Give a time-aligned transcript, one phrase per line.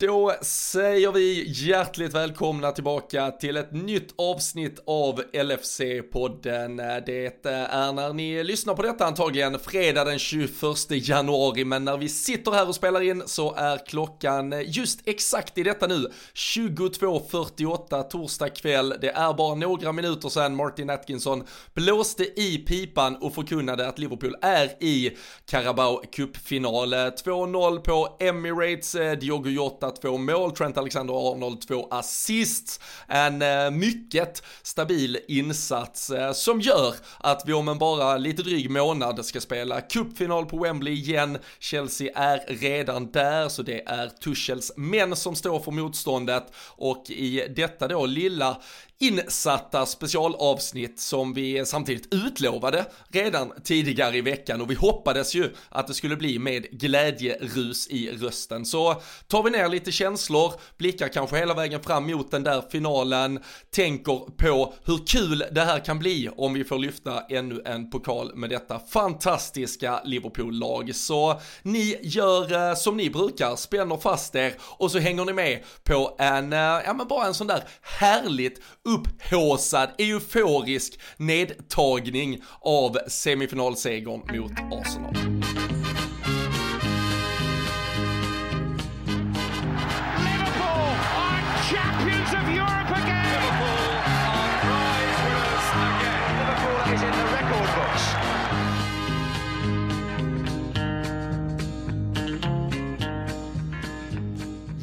[0.00, 7.02] Då säger vi hjärtligt välkomna tillbaka till ett nytt avsnitt av LFC-podden.
[7.06, 10.50] Det är när ni lyssnar på detta antagligen fredag den 21
[10.90, 15.62] januari, men när vi sitter här och spelar in så är klockan just exakt i
[15.62, 18.94] detta nu 22.48 torsdag kväll.
[19.00, 21.44] Det är bara några minuter sedan Martin Atkinson
[21.74, 26.94] blåste i pipan och förkunnade att Liverpool är i Carabao Cup-final.
[26.94, 32.80] 2-0 på Emirates, eh, Diogo Jota två mål, Trent Alexander-Arnold två assists.
[33.08, 38.70] En eh, mycket stabil insats eh, som gör att vi om en bara lite dryg
[38.70, 41.38] månad ska spela cupfinal på Wembley igen.
[41.58, 47.46] Chelsea är redan där, så det är Tuchels män som står för motståndet och i
[47.56, 48.60] detta då lilla
[49.02, 55.86] insatta specialavsnitt som vi samtidigt utlovade redan tidigare i veckan och vi hoppades ju att
[55.86, 58.64] det skulle bli med glädjerus i rösten.
[58.64, 63.40] Så tar vi ner lite känslor, blickar kanske hela vägen fram mot den där finalen,
[63.70, 68.34] tänker på hur kul det här kan bli om vi får lyfta ännu en pokal
[68.34, 70.94] med detta fantastiska Liverpool-lag.
[70.94, 75.64] Så ni gör eh, som ni brukar, spänner fast er och så hänger ni med
[75.84, 78.60] på en, eh, ja men bara en sån där härligt
[78.90, 85.79] upphåsad, euforisk nedtagning av semifinalsegern mot Arsenal.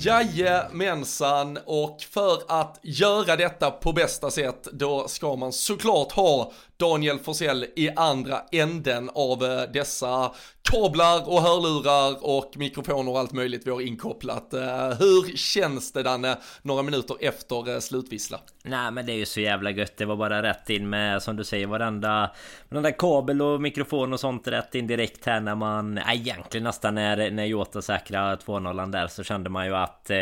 [0.08, 7.19] Jajamensan, och för att göra detta på bästa sätt, då ska man såklart ha Daniel
[7.19, 10.31] Forsell i andra änden av eh, dessa
[10.71, 14.53] kablar och hörlurar och mikrofoner och allt möjligt vi har inkopplat.
[14.53, 18.39] Eh, hur känns det Danne, några minuter efter eh, slutvissla?
[18.63, 19.97] Nej men det är ju så jävla gött.
[19.97, 22.31] Det var bara rätt in med som du säger varenda...
[22.69, 25.97] Varenda kabel och mikrofon och sånt rätt in direkt här när man...
[25.97, 30.09] äh, egentligen nästan när, när Jota säkrade 2-0 där så kände man ju att...
[30.09, 30.15] Eh,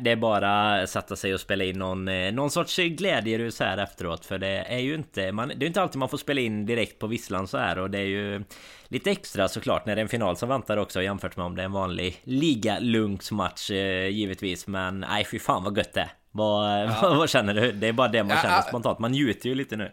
[0.00, 4.26] det är bara sätta sig och spela in någon, eh, någon sorts glädjerus här efteråt.
[4.26, 5.32] För det är ju inte...
[5.32, 7.90] Man, det är inte alltid man får spela in direkt på visslan så här och
[7.90, 8.44] det är ju...
[8.88, 11.62] Lite extra såklart när det är en final som väntar också jämfört med om det
[11.62, 14.66] är en vanlig ligalunksmatch eh, givetvis.
[14.66, 16.12] Men nej fy fan vad gött det är.
[16.30, 17.14] Vad, ja.
[17.18, 17.72] vad känner du?
[17.72, 18.98] Det är bara det man känner spontant.
[18.98, 19.92] Man njuter ju lite nu.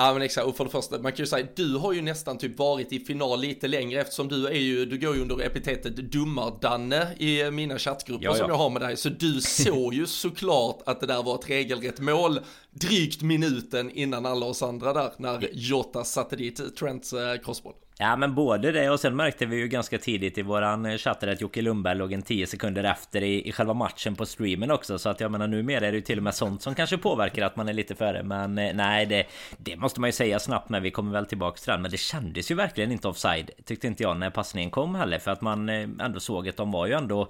[0.00, 2.38] Ja men exakt, och för det första, man kan ju säga, du har ju nästan
[2.38, 5.96] typ varit i final lite längre eftersom du är ju, du går ju under epitetet
[5.96, 8.36] dummardanne i mina chattgrupper ja, ja.
[8.36, 8.96] som jag har med dig.
[8.96, 12.40] Så du såg ju såklart att det där var ett regelrätt mål
[12.70, 17.74] drygt minuten innan alla oss andra där, när Jota satte dit Trents eh, crossboll.
[18.00, 21.24] Ja men både det och sen märkte vi ju ganska tidigt i våran eh, chatt
[21.24, 24.98] att Jocke Lundberg låg en 10 sekunder efter i, i själva matchen på streamen också.
[24.98, 27.46] Så att jag menar numera är det ju till och med sånt som kanske påverkar
[27.46, 28.22] att man är lite före.
[28.22, 29.26] Men eh, nej det,
[29.56, 31.82] det måste man ju säga snabbt men vi kommer väl tillbaks till den.
[31.82, 35.18] Men det kändes ju verkligen inte offside Tyckte inte jag när passningen kom heller.
[35.18, 37.28] För att man eh, ändå såg att de var ju ändå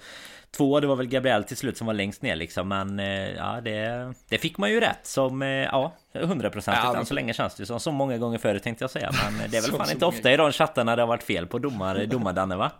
[0.57, 3.61] Två, det var väl Gabriel till slut som var längst ner liksom Men eh, ja
[3.65, 7.67] det, det fick man ju rätt som ja Hundraprocentigt ja, än så länge känns det
[7.67, 10.33] som Så många gånger förr tänkte jag säga Men det är väl fan inte ofta
[10.33, 12.73] i de chattarna det har varit fel på domar, domardanne va?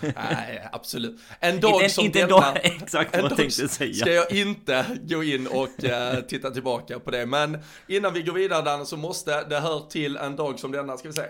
[0.00, 1.20] Nej, absolut.
[1.40, 3.94] En dag inte, som inte denna, dag, exakt vad jag tänkte säga.
[3.94, 7.26] ska jag inte gå in och uh, titta tillbaka på det.
[7.26, 10.96] Men innan vi går vidare Danne så måste det hör till en dag som denna,
[10.96, 11.22] ska vi se.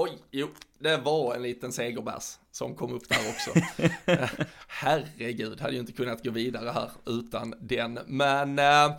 [0.00, 0.48] Oj, jo,
[0.78, 3.50] det var en liten segerbärs som kom upp där också.
[4.68, 7.98] Herregud, hade ju inte kunnat gå vidare här utan den.
[8.06, 8.96] Men uh,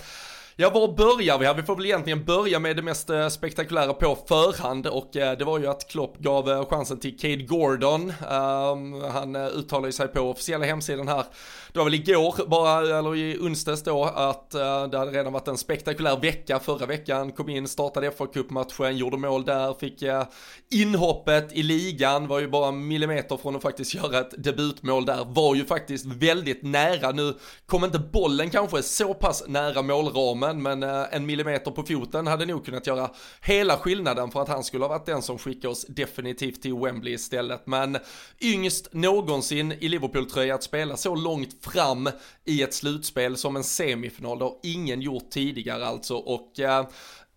[0.61, 1.53] Ja, var börjar vi här?
[1.53, 5.45] Vi får väl egentligen börja med det mest eh, spektakulära på förhand och eh, det
[5.45, 8.13] var ju att Klopp gav eh, chansen till Cade Gordon.
[8.31, 11.25] Um, han uttalade sig på officiella hemsidan här,
[11.73, 15.47] det var väl igår, bara, eller i onsdags då, att eh, det hade redan varit
[15.47, 20.23] en spektakulär vecka förra veckan, kom in, startade fa Cup-matchen, gjorde mål där, fick eh,
[20.71, 25.55] inhoppet i ligan, var ju bara millimeter från att faktiskt göra ett debutmål där, var
[25.55, 27.33] ju faktiskt väldigt nära, nu
[27.65, 32.45] kom inte bollen kanske så pass nära målramen men eh, en millimeter på foten hade
[32.45, 33.09] nog kunnat göra
[33.41, 37.13] hela skillnaden för att han skulle ha varit den som skickade oss definitivt till Wembley
[37.13, 37.67] istället.
[37.67, 37.97] Men
[38.41, 42.09] yngst någonsin i Liverpool-tröja att spela så långt fram
[42.45, 46.87] i ett slutspel som en semifinal, det har ingen gjort tidigare alltså och eh,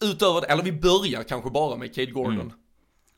[0.03, 2.41] utöver det, eller vi börjar kanske bara med Cade Gordon.
[2.41, 2.53] Mm.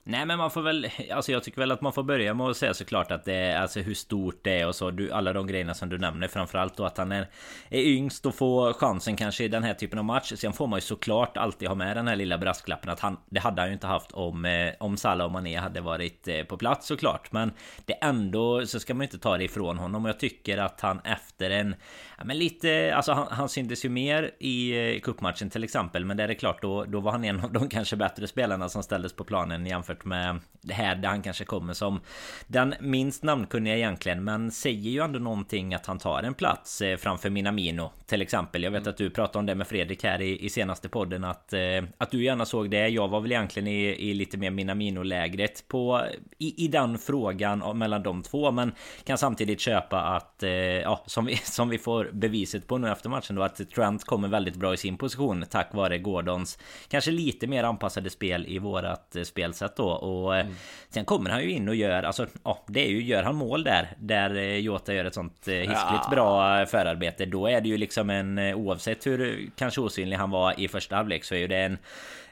[0.06, 2.56] Nej men man får väl Alltså jag tycker väl att man får börja med att
[2.56, 4.90] säga såklart att det är Alltså hur stort det är och så.
[4.90, 7.28] Du, Alla de grejerna som du nämner Framförallt då att han är,
[7.68, 10.32] är yngst och får chansen kanske i den här typen av match.
[10.36, 13.40] Sen får man ju såklart alltid ha med den här lilla brasklappen att han Det
[13.40, 16.56] hade han ju inte haft om eh, Om Salah och Mané hade varit eh, på
[16.56, 17.32] plats såklart.
[17.32, 17.52] Men
[17.84, 20.04] det ändå så ska man inte ta det ifrån honom.
[20.04, 21.74] Och jag tycker att han efter en
[22.18, 26.16] Ja men lite Alltså han, han syntes ju mer i eh, cupmatchen till exempel Men
[26.16, 28.82] det är det klart då, då var han en av de kanske bättre spelarna som
[28.82, 32.00] ställdes på planen jämfört med det här där han kanske kommer som
[32.46, 36.96] den minst namnkunniga egentligen men säger ju ändå någonting att han tar en plats eh,
[36.96, 38.62] framför Minamino till exempel.
[38.62, 38.90] Jag vet mm.
[38.90, 41.60] att du pratade om det med Fredrik här i, i senaste podden att, eh,
[41.98, 42.88] att du gärna såg det.
[42.88, 46.00] Jag var väl egentligen i, i lite mer Minamino-lägret på
[46.38, 48.72] i, i den frågan mellan de två men
[49.04, 50.42] kan samtidigt köpa att
[50.82, 54.28] ja, som vi, som vi får beviset på nu efter matchen då att Trent kommer
[54.28, 56.58] väldigt bra i sin position tack vare Gordons
[56.88, 60.54] kanske lite mer anpassade spel i vårat spelsätt då och mm.
[60.90, 63.64] sen kommer han ju in och gör alltså ja, det är ju gör han mål
[63.64, 66.08] där där Jota gör ett sånt hiskligt ja.
[66.10, 70.68] bra förarbete då är det ju liksom en oavsett hur kanske osynlig han var i
[70.68, 71.78] första halvlek så är ju det en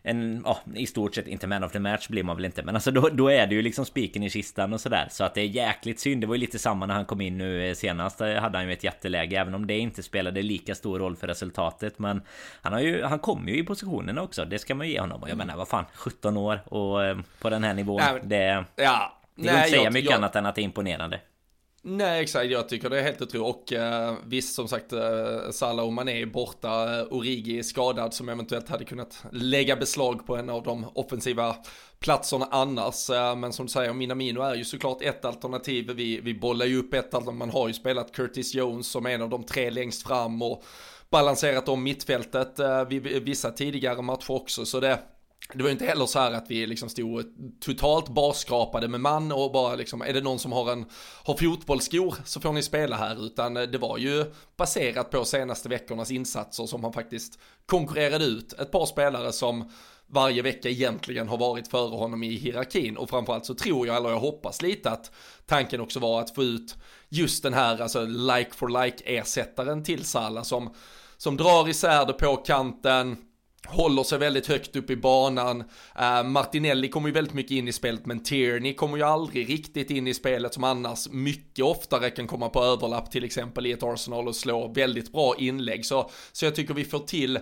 [0.04, 2.74] en, ja, i stort sett inte man of the match blir man väl inte Men
[2.74, 5.08] alltså då, då är det ju liksom spiken i kistan och sådär.
[5.10, 6.20] Så att det är jäkligt synd.
[6.20, 8.20] Det var ju lite samma när han kom in nu eh, senast.
[8.20, 11.98] Hade han ju ett jätteläge Även om det inte spelade lika stor roll för resultatet.
[11.98, 12.22] Men
[12.62, 14.44] han har ju Han kom ju i positionerna också.
[14.44, 15.22] Det ska man ju ge honom.
[15.22, 18.00] Och jag menar vad fan 17 år och eh, på den här nivån.
[18.04, 20.60] Nej, Det ja, Det går inte att säga jag, mycket jag, annat än att det
[20.60, 21.20] är imponerande
[21.84, 23.56] Nej exakt, jag tycker det är helt otroligt.
[23.56, 26.98] Och eh, visst som sagt, eh, Salah och Mané är borta.
[26.98, 31.56] Eh, Origi är skadad som eventuellt hade kunnat lägga beslag på en av de offensiva
[31.98, 33.10] platserna annars.
[33.10, 35.90] Eh, men som du säger, Minamino är ju såklart ett alternativ.
[35.90, 37.38] Vi, vi bollar ju upp ett alternativ.
[37.38, 40.64] Man har ju spelat Curtis Jones som en av de tre längst fram och
[41.10, 44.64] balanserat om mittfältet eh, vid vissa tidigare matcher också.
[44.64, 44.98] Så det
[45.54, 47.24] det var ju inte heller så här att vi liksom stod
[47.60, 50.86] totalt barskrapade med man och bara liksom, är det någon som har en,
[51.24, 54.24] har fotbollsskor så får ni spela här, utan eh, det var ju
[54.56, 59.70] baserat på senaste veckornas insatser som han faktiskt konkurrerade ut ett par spelare som
[60.06, 62.96] varje vecka egentligen har varit före honom i hierarkin.
[62.96, 65.10] Och framförallt så tror jag, eller jag hoppas lite att
[65.46, 66.76] tanken också var att få ut
[67.08, 70.74] just den här, alltså like for like ersättaren till Salah som,
[71.16, 73.16] som drar isär det på kanten,
[73.66, 75.60] håller sig väldigt högt upp i banan.
[76.00, 79.90] Uh, Martinelli kommer ju väldigt mycket in i spelet, men Tierney kommer ju aldrig riktigt
[79.90, 83.82] in i spelet som annars mycket oftare kan komma på överlapp till exempel i ett
[83.82, 85.86] Arsenal och slå väldigt bra inlägg.
[85.86, 87.38] Så, så jag tycker vi får till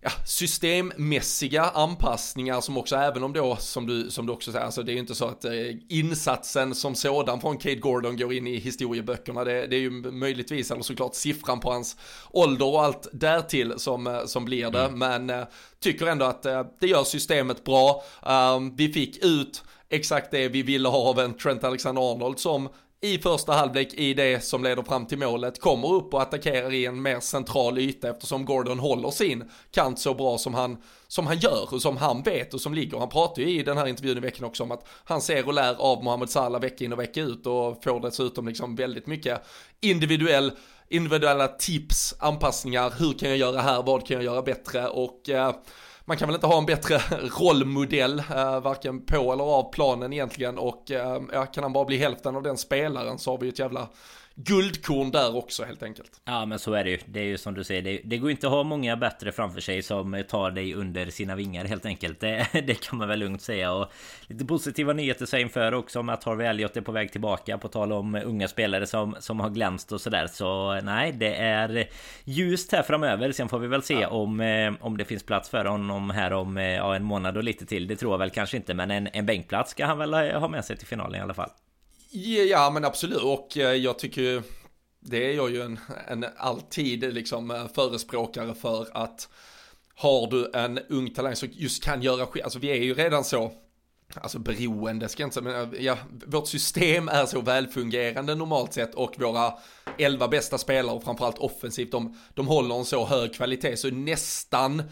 [0.00, 4.82] ja, systemmässiga anpassningar som också, även om då, som du, som du också säger, alltså
[4.82, 5.52] det är ju inte så att eh,
[5.88, 9.44] insatsen som sådan från Kate Gordon går in i historieböckerna.
[9.44, 11.96] Det, det, är ju möjligtvis, eller såklart siffran på hans
[12.30, 14.84] ålder och allt därtill som, eh, som blir det.
[14.84, 14.98] Mm.
[14.98, 15.46] Men eh,
[15.80, 18.04] tycker ändå att eh, det gör systemet bra.
[18.22, 22.68] Um, vi fick ut exakt det vi ville ha av en Trent Alexander-Arnold som
[23.06, 26.86] i första halvlek i det som leder fram till målet kommer upp och attackerar i
[26.86, 30.76] en mer central yta eftersom Gordon håller sin kant så bra som han,
[31.08, 32.98] som han gör och som han vet och som ligger.
[32.98, 35.54] Han pratar ju i den här intervjun i veckan också om att han ser och
[35.54, 39.42] lär av Mohamed Salah vecka in och vecka ut och får dessutom liksom väldigt mycket
[39.80, 40.52] individuell
[40.88, 44.88] individuella tips, anpassningar, hur kan jag göra här, vad kan jag göra bättre?
[44.88, 45.54] Och eh,
[46.08, 46.98] man kan väl inte ha en bättre
[47.40, 50.58] rollmodell, eh, varken på eller av planen egentligen.
[50.58, 53.58] Och eh, ja, kan han bara bli hälften av den spelaren så har vi ett
[53.58, 53.88] jävla
[54.36, 56.20] guldkorn där också helt enkelt.
[56.24, 56.98] Ja men så är det ju.
[57.06, 57.82] Det är ju som du säger.
[57.82, 61.36] Det, det går inte att ha många bättre framför sig som tar dig under sina
[61.36, 62.20] vingar helt enkelt.
[62.20, 63.72] Det, det kan man väl lugnt säga.
[63.72, 63.92] Och
[64.26, 67.58] lite positiva nyheter sig inför också om att Harvey Elliot är på väg tillbaka.
[67.58, 70.26] På tal om unga spelare som, som har glänst och sådär.
[70.26, 71.88] Så nej, det är
[72.24, 73.32] ljust här framöver.
[73.32, 74.08] Sen får vi väl se ja.
[74.08, 77.44] om, eh, om det finns plats för honom här om eh, ja, en månad och
[77.44, 77.86] lite till.
[77.86, 78.74] Det tror jag väl kanske inte.
[78.74, 81.50] Men en, en bänkplats ska han väl ha med sig till finalen i alla fall.
[82.24, 84.42] Ja men absolut och eh, jag tycker ju
[85.00, 89.28] det är jag ju en, en alltid liksom eh, förespråkare för att
[89.94, 93.24] har du en ung talang som just kan göra skit, alltså vi är ju redan
[93.24, 93.52] så
[94.14, 98.72] Alltså beroende ska jag inte säga, men eh, ja, vårt system är så välfungerande normalt
[98.72, 99.52] sett och våra
[99.98, 104.82] elva bästa spelare och framförallt offensivt, de, de håller en så hög kvalitet så nästan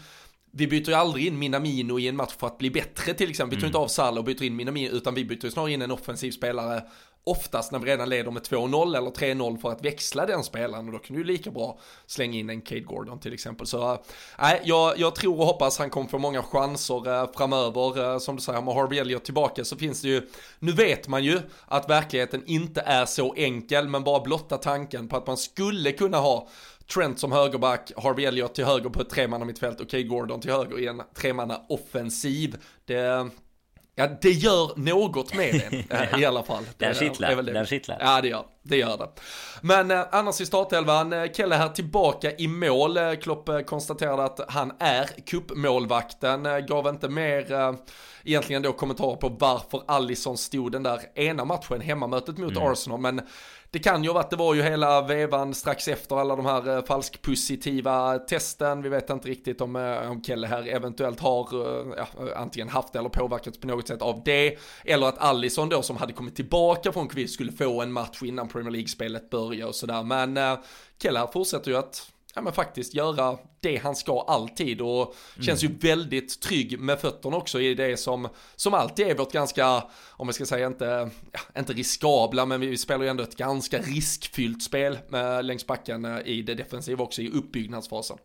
[0.57, 3.57] vi byter ju aldrig in Minamino i en match för att bli bättre till exempel.
[3.57, 3.69] Vi tar mm.
[3.69, 6.83] inte av Salah och byter in Minamino utan vi byter snarare in en offensiv spelare
[7.25, 10.93] oftast när vi redan leder med 2-0 eller 3-0 för att växla den spelaren och
[10.93, 13.67] då kan du lika bra slänga in en Cade Gordon till exempel.
[13.67, 13.99] Så eh,
[14.39, 18.13] nej, äh, jag, jag tror och hoppas han kommer få många chanser äh, framöver.
[18.13, 20.29] Äh, som du säger, med Harvey Elliot tillbaka så finns det ju,
[20.59, 25.17] nu vet man ju att verkligheten inte är så enkel, men bara blotta tanken på
[25.17, 26.47] att man skulle kunna ha
[26.93, 30.51] Trent som högerback, Harvey Elliot till höger på ett tremanna mittfält och Cade Gordon till
[30.51, 32.57] höger i en tremanna offensiv.
[32.85, 33.29] Det,
[33.97, 36.63] Ja, det gör något med den i alla fall.
[36.77, 37.97] Den kittlar, den kittlar.
[38.01, 39.09] Ja, det gör, det gör det.
[39.61, 42.97] Men eh, annars i startelvan, eh, Kelle här tillbaka i mål.
[42.97, 47.73] Eh, Klopp eh, konstaterade att han är kuppmålvakten, eh, gav inte mer eh,
[48.23, 52.63] egentligen då kommentarer på varför Allison stod den där ena matchen, hemmamötet mot mm.
[52.63, 53.21] Arsenal, men
[53.75, 56.77] det kan ju vara att det var ju hela vevan strax efter alla de här
[56.77, 58.81] eh, falskpositiva testen.
[58.81, 62.95] Vi vet inte riktigt om, eh, om Kelle här eventuellt har eh, ja, antingen haft
[62.95, 64.57] eller påverkats på något sätt av det.
[64.83, 68.47] Eller att Allison då som hade kommit tillbaka från quiz skulle få en match innan
[68.47, 70.03] Premier League-spelet börjar och sådär.
[70.03, 70.57] Men
[71.01, 75.45] Kelle här fortsätter ju att ja, men faktiskt göra det han ska alltid och mm.
[75.45, 79.83] känns ju väldigt trygg med fötterna också i det som, som alltid är vårt ganska,
[80.09, 83.79] om jag ska säga inte, ja, inte riskabla, men vi spelar ju ändå ett ganska
[83.79, 88.17] riskfyllt spel med, längs backen eh, i det defensiva också i uppbyggnadsfasen.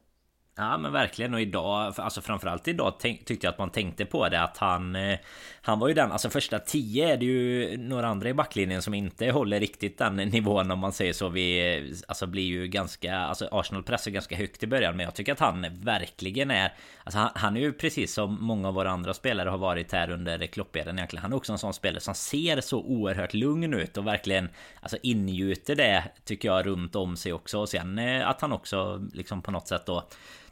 [0.57, 1.35] Ja men verkligen.
[1.35, 5.19] Och idag, alltså framförallt idag tyckte jag att man tänkte på det att han eh,
[5.63, 8.95] Han var ju den, alltså första tio är det ju några andra i backlinjen som
[8.95, 11.29] inte håller riktigt den nivån om man säger så.
[11.29, 15.15] Vi eh, alltså blir ju ganska, alltså Arsenal pressar ganska högt i början men jag
[15.15, 16.73] tycker att han verkligen är
[17.05, 20.11] Alltså han, han är ju precis som många av våra andra spelare har varit här
[20.11, 21.23] under klopperen egentligen.
[21.23, 24.49] Han är också en sån spelare som ser så oerhört lugn ut och verkligen
[24.81, 27.59] Alltså ingjuter det tycker jag runt om sig också.
[27.59, 30.09] Och sen eh, att han också liksom på något sätt då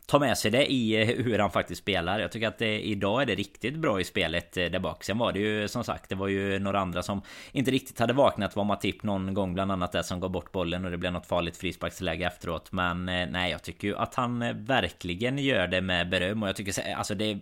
[0.09, 2.19] ta med sig det i eh, hur han faktiskt spelar.
[2.19, 5.05] Jag tycker att det, idag är det riktigt bra i spelet eh, där bak.
[5.05, 7.23] Sen var det ju som sagt, det var ju några andra som
[7.53, 8.57] inte riktigt hade vaknat.
[8.57, 11.27] Var Matip någon gång bland annat där som gav bort bollen och det blev något
[11.27, 12.73] farligt frisparksläge efteråt.
[12.73, 16.57] Men eh, nej, jag tycker ju att han verkligen gör det med beröm och jag
[16.57, 17.39] tycker alltså det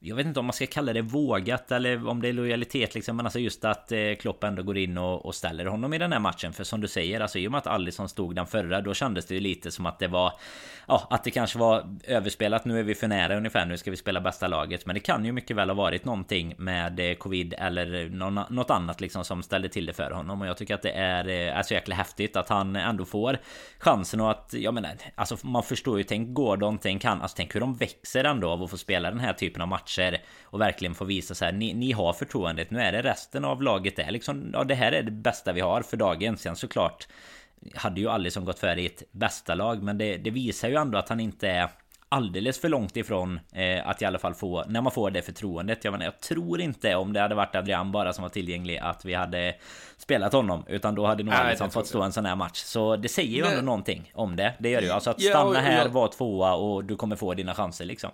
[0.00, 3.16] jag vet inte om man ska kalla det vågat eller om det är lojalitet liksom
[3.16, 6.20] Men alltså just att Klopp ändå går in och, och, ställer honom i den här
[6.20, 8.94] matchen För som du säger, alltså i och med att Alisson stod den förra Då
[8.94, 10.32] kändes det ju lite som att det var
[10.90, 12.64] Ja, att det kanske var överspelat.
[12.64, 14.86] Nu är vi för nära ungefär, nu ska vi spela bästa laget.
[14.86, 18.08] Men det kan ju mycket väl ha varit någonting med eh, Covid eller
[18.50, 20.40] något annat liksom som ställde till det för honom.
[20.40, 23.38] Och jag tycker att det är, eh, är så jäkla häftigt att han ändå får
[23.78, 27.54] chansen och att Jag menar, alltså man förstår ju, tänk Gordon, tänk han Alltså tänk
[27.54, 30.94] hur de växer ändå av att få spela den här typen av matcher och verkligen
[30.94, 32.70] få visa så här, ni, ni har förtroendet.
[32.70, 33.96] Nu är det resten av laget.
[33.96, 36.36] Det är liksom, ja det här är det bästa vi har för dagen.
[36.36, 37.06] Sen såklart
[37.74, 40.74] hade ju aldrig som gått före i ett bästa lag, men det, det visar ju
[40.74, 41.68] ändå att han inte är
[42.08, 45.84] alldeles för långt ifrån eh, att i alla fall få när man får det förtroendet.
[45.84, 49.04] Jag menar, jag tror inte om det hade varit Adrian bara som var tillgänglig att
[49.04, 49.54] vi hade
[49.96, 52.58] spelat honom, utan då hade nog Nej, liksom fått stå en sån här match.
[52.58, 54.54] Så det säger ju ändå någonting om det.
[54.58, 54.92] Det gör det ju.
[54.92, 58.10] Alltså att stanna här, vara tvåa och du kommer få dina chanser liksom.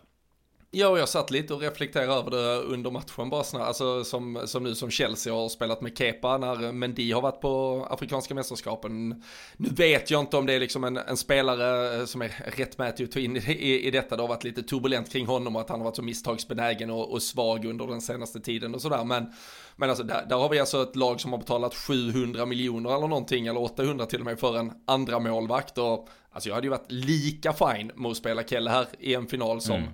[0.77, 4.43] Ja, och jag satt lite och reflekterade över det under matchen bara snart, alltså som,
[4.45, 9.23] som nu som Chelsea har spelat med Kepa när Mendy har varit på Afrikanska mästerskapen.
[9.57, 13.05] Nu vet jag inte om det är liksom en, en spelare eh, som är rättmätig
[13.05, 15.63] att ta in i, i, i, detta, det har varit lite turbulent kring honom och
[15.63, 19.05] att han har varit så misstagsbenägen och, och svag under den senaste tiden och sådär,
[19.05, 19.33] men
[19.77, 23.09] men alltså där, där, har vi alltså ett lag som har betalat 700 miljoner eller
[23.09, 25.79] någonting, eller 800 till och med för en andra målvakt.
[25.79, 29.27] Och alltså jag hade ju varit lika fine med att spela Kelle här i en
[29.27, 29.89] final som mm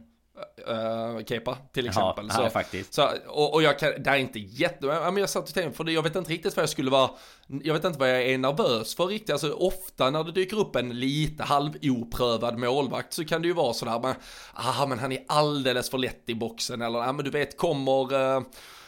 [0.68, 2.26] uh, Kepa till exempel.
[2.28, 2.94] Ja, så, faktiskt.
[2.94, 5.90] Så, och, och jag kan, det är inte jätte, men jag satt och tänkte, för
[5.90, 7.10] jag vet inte riktigt vad jag skulle vara,
[7.46, 10.76] jag vet inte vad jag är nervös för riktigt, alltså ofta när det dyker upp
[10.76, 14.14] en lite halvoprövad målvakt så kan det ju vara sådär, men,
[14.54, 18.14] aha, men han är alldeles för lätt i boxen eller, ja men du vet, kommer
[18.14, 18.42] uh,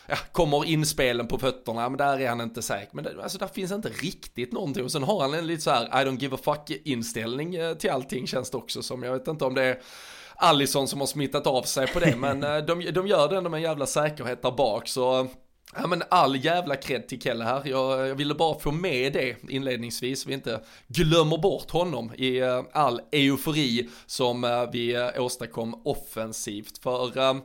[0.07, 2.91] ja, kommer inspelen på fötterna, men där är han inte säker.
[2.93, 4.85] Men det, alltså där finns inte riktigt någonting.
[4.85, 7.91] Och sen har han en lite så här I don't give a fuck inställning till
[7.91, 9.03] allting känns det också som.
[9.03, 9.81] Jag vet inte om det är
[10.43, 13.51] Allison som har smittat av sig på det, men eh, de, de gör det ändå
[13.51, 15.29] med en jävla säkerhet där bak, så
[15.77, 17.63] Ja men all jävla cred till Kelle här.
[17.65, 20.27] Jag, jag, ville bara få med det inledningsvis.
[20.27, 26.79] Vi inte glömmer bort honom i uh, all eufori som vi åstadkom offensivt.
[26.79, 27.45] För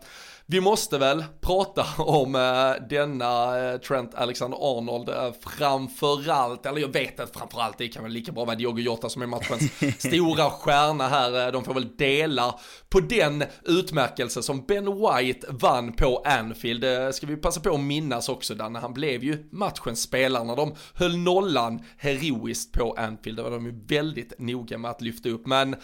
[0.49, 7.19] vi måste väl prata om äh, denna äh, Trent Alexander-Arnold äh, framförallt, eller jag vet
[7.19, 11.07] att framförallt det kan väl lika bra vara Diogo Jota som är matchens stora stjärna
[11.07, 11.51] här.
[11.51, 16.81] De får väl dela på den utmärkelse som Ben White vann på Anfield.
[16.81, 20.55] Det ska vi passa på att minnas också Danne, han blev ju matchens spelare när
[20.55, 23.37] de höll nollan heroiskt på Anfield.
[23.37, 25.75] Det var de ju väldigt noga med att lyfta upp, men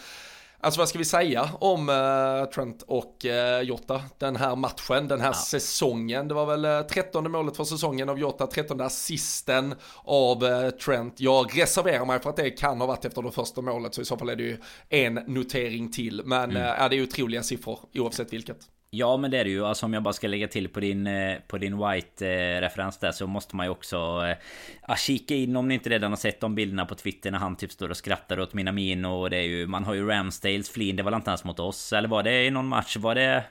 [0.64, 5.20] Alltså vad ska vi säga om uh, Trent och uh, Jota den här matchen, den
[5.20, 5.34] här ja.
[5.34, 6.28] säsongen.
[6.28, 11.20] Det var väl eh, 13 målet för säsongen av Jota, 13 assisten av uh, Trent.
[11.20, 14.04] Jag reserverar mig för att det kan ha varit efter det första målet, så i
[14.04, 16.22] så fall är det ju en notering till.
[16.24, 16.62] Men mm.
[16.62, 18.58] uh, det är otroliga siffror oavsett vilket.
[18.96, 19.66] Ja men det är det ju.
[19.66, 23.12] Alltså om jag bara ska lägga till på din, eh, på din White-referens eh, där
[23.12, 24.26] så måste man ju också
[24.88, 27.56] äh, kika in om ni inte redan har sett de bilderna på Twitter när han
[27.56, 30.96] typ står och skrattar åt Minamino och det är ju Man har ju Ramsdales flin,
[30.96, 32.96] det var inte ens mot oss eller var det i någon match?
[32.96, 33.44] Var det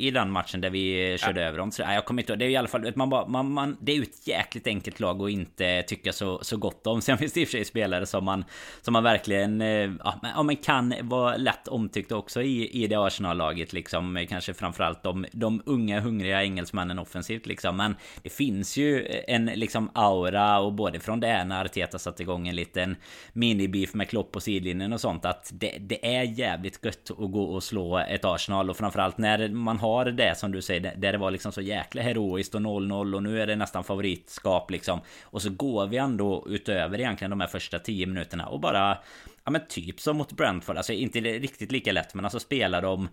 [0.00, 1.46] i den matchen där vi körde ja.
[1.46, 1.72] över dem.
[1.72, 2.92] Så, nej, jag kommer inte Det är i alla fall...
[2.94, 6.38] Man bara, man, man, det är ju ett jäkligt enkelt lag att inte tycka så,
[6.42, 7.00] så gott om.
[7.00, 8.44] Sen finns det i och för sig spelare som man,
[8.82, 9.90] som man verkligen eh,
[10.34, 13.72] ja, men kan vara lätt omtyckt också i, i det Arsenal-laget.
[13.72, 17.46] Liksom, kanske framförallt de, de unga hungriga engelsmännen offensivt.
[17.46, 17.76] Liksom.
[17.76, 22.48] Men det finns ju en liksom aura och både från det när Arteta satte igång
[22.48, 22.96] en liten
[23.32, 25.24] mini-beef med Klopp på sidlinjen och sånt.
[25.24, 28.70] Att det, det är jävligt gött att gå och slå ett Arsenal.
[28.70, 32.02] Och framförallt när man har det som du säger, där det var liksom så jäkla
[32.02, 35.00] heroiskt och 0-0 och nu är det nästan favoritskap liksom.
[35.22, 38.98] Och så går vi ändå utöver egentligen de här första 10 minuterna och bara
[39.44, 43.08] Ja men typ som mot Brentford, alltså inte riktigt lika lätt men alltså spelar de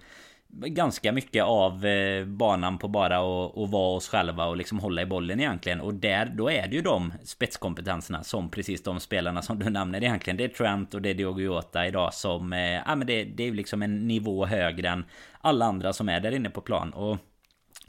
[0.49, 5.05] ganska mycket av eh, banan på bara att vara oss själva och liksom hålla i
[5.05, 5.81] bollen egentligen.
[5.81, 10.03] Och där, då är det ju de spetskompetenserna som precis de spelarna som du nämner
[10.03, 10.37] egentligen.
[10.37, 13.47] Det är Trent och det är Diogo Jota idag som, eh, ja men det, det
[13.47, 15.05] är liksom en nivå högre än
[15.41, 16.93] alla andra som är där inne på plan.
[16.93, 17.17] Och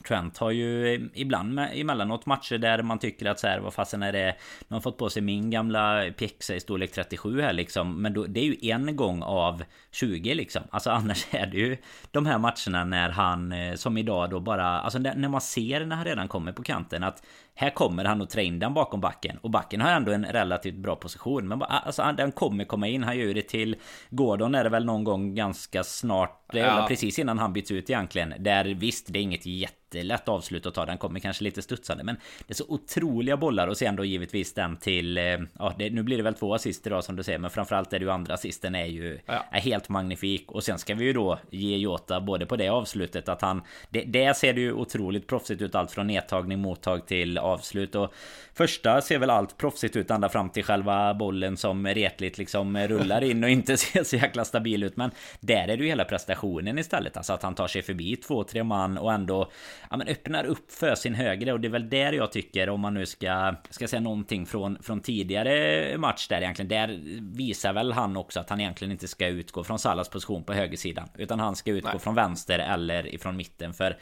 [0.08, 4.12] Trent har ju ibland emellanåt matcher där man tycker att så här, vad fasen är
[4.12, 4.36] det?
[4.68, 8.02] Nu har fått på sig min gamla pjäxa i storlek 37 här liksom.
[8.02, 10.62] Men då, det är ju en gång av 20 liksom.
[10.70, 11.76] Alltså annars är det ju
[12.10, 15.96] de här matcherna när han, eh, som idag då bara, alltså när man ser när
[15.96, 17.22] han redan kommer på kanten att
[17.60, 19.38] här kommer han och trä in den bakom backen.
[19.42, 21.48] Och backen har ändå en relativt bra position.
[21.48, 23.02] Men alltså, den kommer komma in.
[23.02, 23.76] Han gör det till
[24.10, 26.34] Gordon är det väl någon gång ganska snart.
[26.52, 26.86] Det är ja.
[26.88, 28.34] precis innan han byts ut egentligen.
[28.38, 30.86] Där visst, det är inget jättelätt avslut att ta.
[30.86, 32.04] Den kommer kanske lite studsande.
[32.04, 33.68] Men det är så otroliga bollar.
[33.68, 35.18] Och sen då givetvis den till...
[35.18, 35.24] Eh,
[35.58, 37.38] ja, det, nu blir det väl två assist idag som du säger.
[37.38, 39.44] Men framförallt är det ju andra assisten är ju ja.
[39.50, 40.52] är helt magnifik.
[40.52, 43.62] Och sen ska vi ju då ge Jota både på det avslutet att han...
[43.90, 45.74] Det, det ser ju otroligt proffsigt ut.
[45.74, 47.94] Allt från nedtagning, mottag till avslut.
[47.94, 48.14] Och
[48.54, 53.24] första ser väl allt proffsigt ut ända fram till själva bollen som retligt liksom rullar
[53.24, 54.96] in och inte ser så jäkla stabil ut.
[54.96, 57.16] Men där är det ju hela prestationen istället.
[57.16, 59.50] Alltså att han tar sig förbi två, tre man och ändå
[59.90, 61.52] ja, men öppnar upp för sin högre.
[61.52, 64.82] Och det är väl där jag tycker om man nu ska, ska säga någonting från,
[64.82, 66.68] från tidigare match där egentligen.
[66.68, 67.00] Där
[67.36, 71.08] visar väl han också att han egentligen inte ska utgå från Salas position på högersidan.
[71.16, 71.98] Utan han ska utgå Nej.
[71.98, 73.74] från vänster eller ifrån mitten.
[73.74, 73.98] För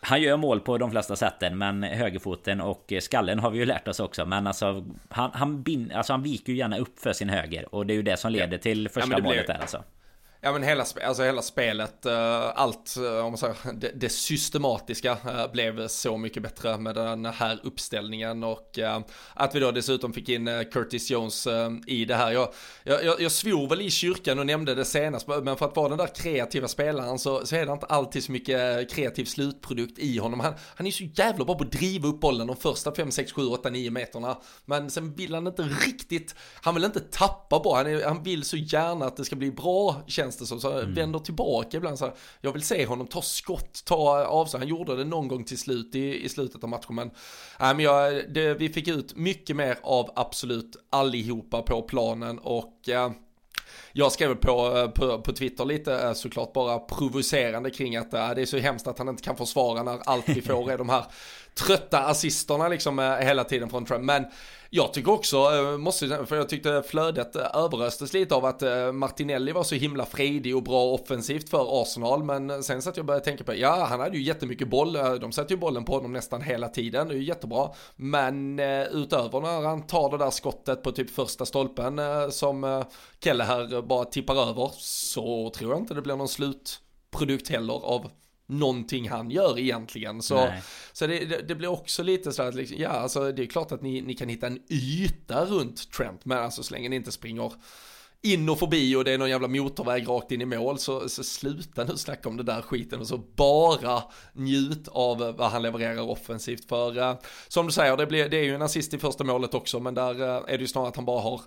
[0.00, 3.88] han gör mål på de flesta sätten men högerfoten och skallen har vi ju lärt
[3.88, 4.26] oss också.
[4.26, 7.86] Men alltså Han, han, bin, alltså, han viker ju gärna upp för sin höger Och
[7.86, 9.84] det är ju det som leder till första ja, målet där alltså
[10.42, 12.12] Ja men hela, alltså hela spelet, uh,
[12.54, 17.24] allt uh, om man säger, det, det systematiska uh, blev så mycket bättre med den
[17.24, 18.78] här uppställningen och
[19.34, 21.46] att vi då dessutom fick in Curtis Jones
[21.86, 22.32] i det här.
[22.32, 22.48] Jag,
[22.84, 25.98] jag, jag svor väl i kyrkan och nämnde det senast, men för att vara den
[25.98, 30.40] där kreativa spelaren så, så är det inte alltid så mycket kreativ slutprodukt i honom.
[30.40, 33.32] Han, han är så jävla bra på att driva upp bollen de första 5, 6,
[33.32, 34.38] 7, 8, 9 meterna.
[34.64, 38.44] Men sen vill han inte riktigt, han vill inte tappa bara, han, är, han vill
[38.44, 40.60] så gärna att det ska bli bra känns det som.
[40.60, 40.94] Så mm.
[40.94, 44.62] vänder tillbaka ibland så här, jag vill se honom ta skott, ta avstånd.
[44.62, 46.94] Han gjorde det någon gång till slut i, i slutet av matchen.
[46.94, 47.08] Men,
[47.60, 52.88] äh, men jag, det, vi fick ut mycket mer av absolut allihopa på planen och
[52.88, 53.10] äh,
[53.92, 58.42] jag skrev på, på, på Twitter lite äh, såklart bara provocerande kring att äh, det
[58.42, 61.04] är så hemskt att han inte kan försvara när allt vi får är de här
[61.54, 64.04] trötta assisterna liksom eh, hela tiden från Trent.
[64.04, 64.24] Men
[64.70, 69.52] jag tycker också, eh, måste, för jag tyckte flödet överöstes överröstes lite av att Martinelli
[69.52, 72.24] var så himla fredig och bra offensivt för Arsenal.
[72.24, 75.32] Men sen satt jag och började tänka på, ja han hade ju jättemycket boll, de
[75.32, 77.70] sätter ju bollen på honom nästan hela tiden, det är ju jättebra.
[77.96, 78.58] Men
[78.92, 82.84] utöver när han tar det där skottet på typ första stolpen som
[83.24, 88.10] Kelle här bara tippar över, så tror jag inte det blir någon slutprodukt heller av
[88.50, 90.22] någonting han gör egentligen.
[90.22, 90.52] Så,
[90.92, 93.72] så det, det, det, blir också lite så att liksom, ja, alltså det är klart
[93.72, 97.12] att ni, ni kan hitta en yta runt Trent, men alltså så länge ni inte
[97.12, 97.52] springer
[98.22, 101.24] in och förbi och det är någon jävla motorväg rakt in i mål så, så
[101.24, 106.02] sluta nu snacka om det där skiten och så bara njut av vad han levererar
[106.02, 106.68] offensivt.
[106.68, 107.14] För uh,
[107.48, 109.94] som du säger det, blir, det är ju en assist i första målet också men
[109.94, 111.40] där uh, är det ju snarare att han bara har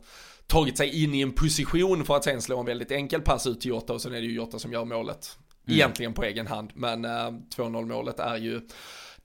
[0.48, 3.62] tagit sig in i en position för att sen slå en väldigt enkel pass ut
[3.62, 5.38] till Jota och sen är det ju Jota som gör målet
[5.68, 5.76] Mm.
[5.76, 8.62] Egentligen på egen hand, men eh, 2-0 målet är ju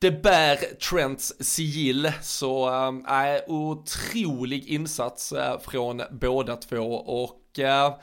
[0.00, 2.68] det bär Trents sigill, så
[3.08, 7.94] äh, otrolig insats äh, från båda två och äh,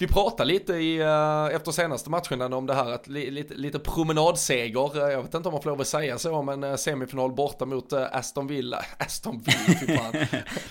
[0.00, 3.78] vi pratade lite i, uh, efter senaste matchen om det här, att li, lite, lite
[3.78, 7.64] promenadseger, jag vet inte om man får lov att säga så, men uh, semifinal borta
[7.64, 10.12] mot Aston Villa, Aston Villa, fy fan.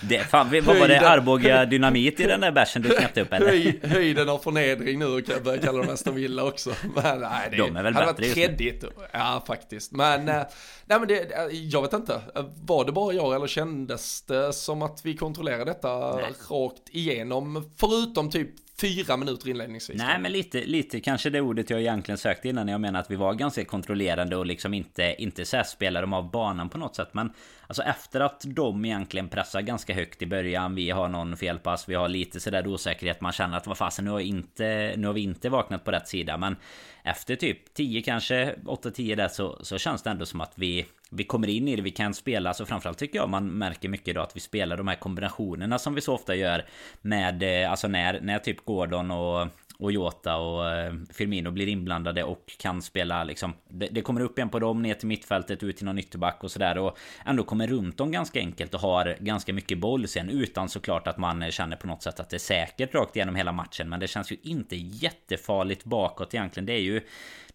[0.00, 3.46] det, fan vad var det Arboga dynamit i den där bärsen du knäppte upp eller?
[3.46, 6.70] Höj, höjden av förnedring nu och börjar kalla dem Aston Villa också.
[6.94, 8.84] Men nej, det De är väl hade varit kreddigt.
[9.12, 9.92] Ja, faktiskt.
[9.92, 10.46] Men, nej
[10.86, 12.20] men det, jag vet inte,
[12.64, 16.32] var det bara jag eller kändes det som att vi kontrollerade detta nej.
[16.50, 19.98] rakt igenom, förutom typ fyra minuter inledningsvis.
[19.98, 23.16] Nej men lite, lite kanske det ordet jag egentligen sökte innan jag menar att vi
[23.16, 26.96] var ganska kontrollerande och liksom inte, inte så här spelar dem av banan på något
[26.96, 27.08] sätt.
[27.12, 27.32] Men
[27.66, 30.74] alltså efter att de egentligen pressar ganska högt i början.
[30.74, 33.20] Vi har någon felpass, vi har lite sådär osäkerhet.
[33.20, 36.08] Man känner att vad fasen nu har, inte, nu har vi inte vaknat på rätt
[36.08, 36.38] sida.
[36.38, 36.56] Men
[37.02, 41.24] efter typ 10 kanske 8-10 där så, så känns det ändå som att vi vi
[41.24, 44.20] kommer in i det, vi kan spela, så framförallt tycker jag man märker mycket då
[44.20, 46.66] att vi spelar de här kombinationerna som vi så ofta gör
[47.00, 52.24] med, eh, alltså när, när typ Gordon och och Jota och eh, Firmino blir inblandade
[52.24, 55.76] och kan spela liksom det, det, kommer upp en på dem ner till mittfältet ut
[55.76, 56.78] till någon ytterback och sådär.
[56.78, 61.06] Och ändå kommer runt dem ganska enkelt och har ganska mycket boll sen utan såklart
[61.06, 63.88] att man känner på något sätt att det är säkert rakt igenom hela matchen.
[63.88, 66.66] Men det känns ju inte jättefarligt bakåt egentligen.
[66.66, 67.00] Det är ju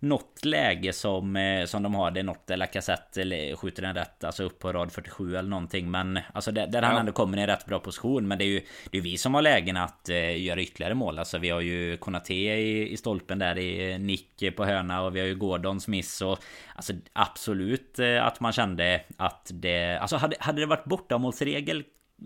[0.03, 2.11] något läge som, eh, som de har.
[2.11, 5.91] Det är något Lacazette eller skjuter den rätt, alltså upp på rad 47 eller någonting.
[5.91, 6.87] Men alltså där, där ja.
[6.87, 8.27] han ändå kommer i en rätt bra position.
[8.27, 8.61] Men det är ju
[8.91, 11.19] det är vi som har lägen att uh, göra ytterligare mål.
[11.19, 15.19] Alltså vi har ju Konate i, i stolpen där i nick på hörna och vi
[15.19, 16.39] har ju Gordons miss och
[16.75, 21.83] alltså absolut uh, att man kände att det alltså hade, hade det varit bortamålsregel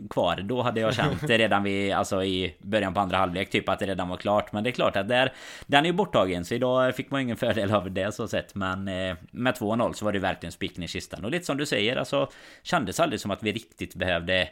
[0.10, 0.36] kvar.
[0.44, 3.80] Då hade jag känt det redan vid, alltså i början på andra halvlek typ att
[3.80, 4.52] det redan var klart.
[4.52, 5.34] Men det är klart att där,
[5.66, 6.46] den är ju borttagen.
[6.46, 8.56] Så idag fick man ingen fördel av det så sett.
[8.56, 11.26] Men eh, med 2-0 så var det verkligen spiken i kistan.
[11.26, 12.30] Och lite som du säger, alltså
[12.64, 14.50] kändes aldrig som att vi riktigt behövde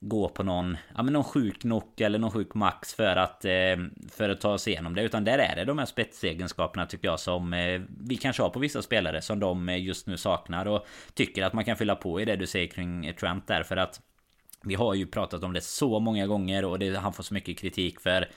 [0.00, 3.76] gå på någon, ja men någon sjuk knock eller någon sjuk max för att, eh,
[4.10, 5.02] för att ta oss igenom det.
[5.02, 8.58] Utan där är det de här spetsegenskaperna tycker jag som eh, vi kanske har på
[8.58, 12.20] vissa spelare som de eh, just nu saknar och tycker att man kan fylla på
[12.20, 14.00] i det du säger kring Trent där för att
[14.64, 17.58] vi har ju pratat om det så många gånger och det, han får så mycket
[17.58, 18.28] kritik för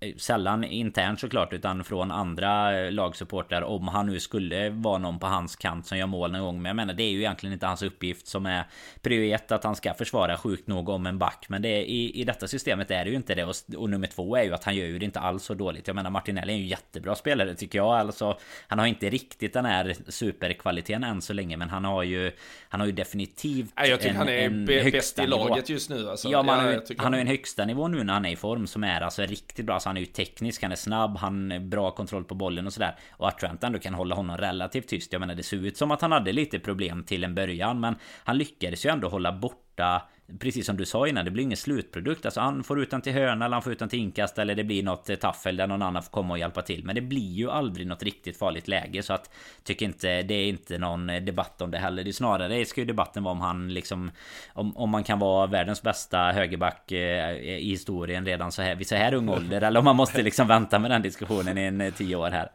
[0.00, 5.18] eh, Sällan internt såklart utan från andra eh, lagsupportrar Om han nu skulle vara någon
[5.18, 6.62] på hans kant som gör mål någon gång.
[6.62, 8.64] Men jag menar det är ju egentligen inte hans uppgift som är
[9.02, 11.46] Prio ett att han ska försvara sjukt nog om en back.
[11.48, 13.44] Men det är, i, i detta systemet är det ju inte det.
[13.44, 15.86] Och, och nummer två är ju att han gör ju det inte alls så dåligt.
[15.86, 17.98] Jag menar Martinelli är ju jättebra spelare tycker jag.
[17.98, 22.32] Alltså Han har inte riktigt den här superkvaliteten än så länge Men han har ju
[22.68, 26.28] han har ju definitivt Jag tycker en, han är bäst i laget just nu alltså.
[26.28, 28.66] Ja, man ja, han har ju en högsta nivå nu när han är i form
[28.66, 29.80] som är alltså riktigt bra.
[29.80, 32.72] Så han är ju teknisk, han är snabb, han har bra kontroll på bollen och
[32.72, 32.96] sådär.
[33.10, 35.12] Och att Trent ändå kan hålla honom relativt tyst.
[35.12, 37.80] Jag menar det ser ut som att han hade lite problem till en början.
[37.80, 40.02] Men han lyckades ju ändå hålla borta
[40.38, 42.24] Precis som du sa innan, det blir ingen slutprodukt.
[42.24, 44.54] Alltså han får ut den till hörna eller han får ut den till inkast eller
[44.54, 46.84] det blir något eh, taffel där någon annan får komma och hjälpa till.
[46.84, 49.30] Men det blir ju aldrig något riktigt farligt läge så att
[49.64, 52.04] tycker inte det är inte någon eh, debatt om det heller.
[52.04, 54.10] Det är snarare ska ju debatten vara om han liksom
[54.52, 58.86] om, om man kan vara världens bästa högerback eh, i historien redan så här vid
[58.86, 61.92] så här ung ålder eller om man måste liksom vänta med den diskussionen i en
[61.92, 62.50] tio år här.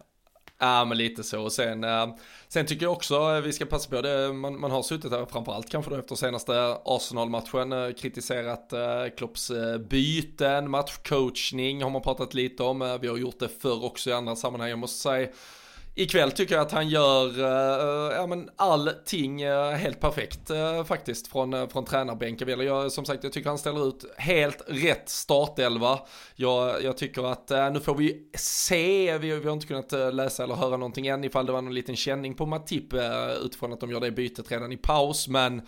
[0.64, 1.42] Ja men lite så.
[1.42, 2.08] Och sen, äh,
[2.48, 4.34] sen tycker jag också äh, vi ska passa på det.
[4.34, 8.80] Man, man har suttit här framförallt kanske då efter senaste Arsenal-matchen äh, kritiserat äh,
[9.18, 12.82] Klopps äh, byten, matchcoachning har man pratat lite om.
[12.82, 14.70] Äh, vi har gjort det förr också i andra sammanhang.
[14.70, 15.28] Jag måste säga
[15.96, 21.28] Ikväll tycker jag att han gör uh, ja, men allting uh, helt perfekt uh, faktiskt
[21.28, 22.60] från, uh, från tränarbänken.
[22.60, 26.00] Jag, som sagt, jag tycker han ställer ut helt rätt startelva.
[26.36, 30.56] Jag, jag tycker att nu får vi se, vi, vi har inte kunnat läsa eller
[30.56, 32.94] höra någonting än ifall det var någon liten känning på Matip
[33.44, 35.28] utifrån att de gör det bytet redan i paus.
[35.28, 35.62] Men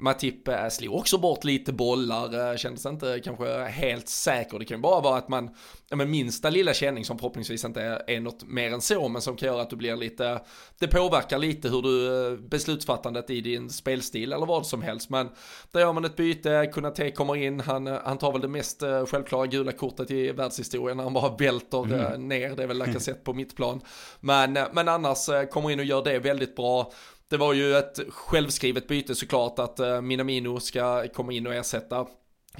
[0.00, 4.58] Matip eh, slog också bort lite bollar, eh, kändes inte kanske helt säker.
[4.58, 5.50] Det kan ju bara vara att man,
[5.88, 9.36] ja men minsta lilla känning som förhoppningsvis inte är, något mer än så, men som
[9.36, 10.40] kan göra att du blir lite,
[10.78, 15.10] det påverkar lite hur du, eh, beslutsfattandet i din spelstil eller vad som helst.
[15.10, 15.28] Men
[15.70, 19.46] där gör man ett byte, Kunate kommer in, han, han tar väl det mest självklara
[19.46, 22.28] gula kortet i världshistorien när han bara välter mm.
[22.28, 23.80] ner, det är väl Lacazette på mittplan.
[24.20, 26.92] Men, men annars kommer in och gör det väldigt bra.
[27.30, 32.06] Det var ju ett självskrivet byte såklart att eh, Minamino ska komma in och ersätta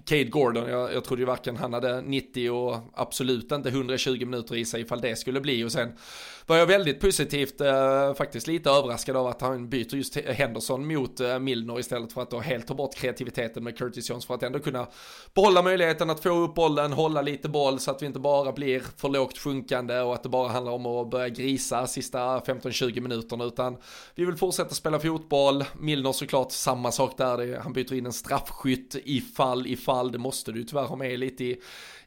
[0.05, 4.57] Cade Gordon, jag, jag trodde ju varken han hade 90 och absolut inte 120 minuter
[4.57, 5.65] i sig ifall det skulle bli.
[5.65, 5.93] Och sen
[6.47, 11.21] var jag väldigt positivt, eh, faktiskt lite överraskad av att han byter just Henderson mot
[11.21, 14.43] eh, Milner istället för att då helt ta bort kreativiteten med Curtis Jones för att
[14.43, 14.87] ändå kunna
[15.35, 18.83] behålla möjligheten att få upp bollen, hålla lite boll så att vi inte bara blir
[18.97, 23.45] för lågt sjunkande och att det bara handlar om att börja grisa sista 15-20 minuterna
[23.45, 23.77] utan
[24.15, 25.65] vi vill fortsätta spela fotboll.
[25.79, 30.65] Milner såklart samma sak där, han byter in en straffskytt ifall, ifall, det måste du
[30.65, 31.61] tyvärr ha med lite i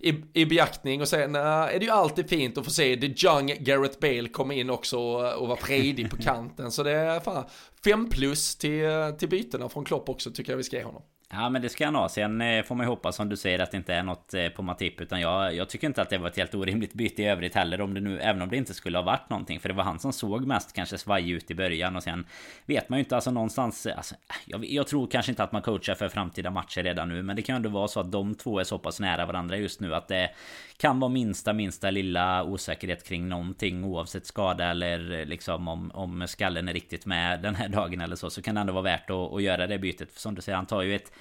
[0.03, 3.47] i, i beaktning och sen är det ju alltid fint att få se the young
[3.59, 6.71] Gareth Bale komma in också och, och vara fredig på kanten.
[6.71, 7.45] Så det är fan
[7.83, 8.85] fem plus till,
[9.19, 11.01] till bytena från Klopp också tycker jag vi ska ge honom.
[11.35, 12.09] Ja men det ska han ha.
[12.09, 14.49] Sen eh, får man ju hoppas som du säger att det inte är något eh,
[14.49, 15.01] på Matip.
[15.01, 17.81] Utan jag, jag tycker inte att det var ett helt orimligt byte i övrigt heller.
[17.81, 19.59] Om det nu, även om det inte skulle ha varit någonting.
[19.59, 21.95] För det var han som såg mest kanske svaj ut i början.
[21.95, 22.25] Och sen
[22.65, 23.87] vet man ju inte alltså någonstans.
[23.87, 24.15] Alltså,
[24.45, 27.23] jag, jag, tror kanske inte att man coachar för framtida matcher redan nu.
[27.23, 29.57] Men det kan ju ändå vara så att de två är så pass nära varandra
[29.57, 29.95] just nu.
[29.95, 30.29] Att det
[30.77, 33.83] kan vara minsta minsta lilla osäkerhet kring någonting.
[33.83, 38.15] Oavsett skada eller eh, liksom om, om skallen är riktigt med den här dagen eller
[38.15, 38.29] så.
[38.29, 40.13] Så kan det ändå vara värt att, att göra det bytet.
[40.13, 41.11] För som du säger han tar ju ett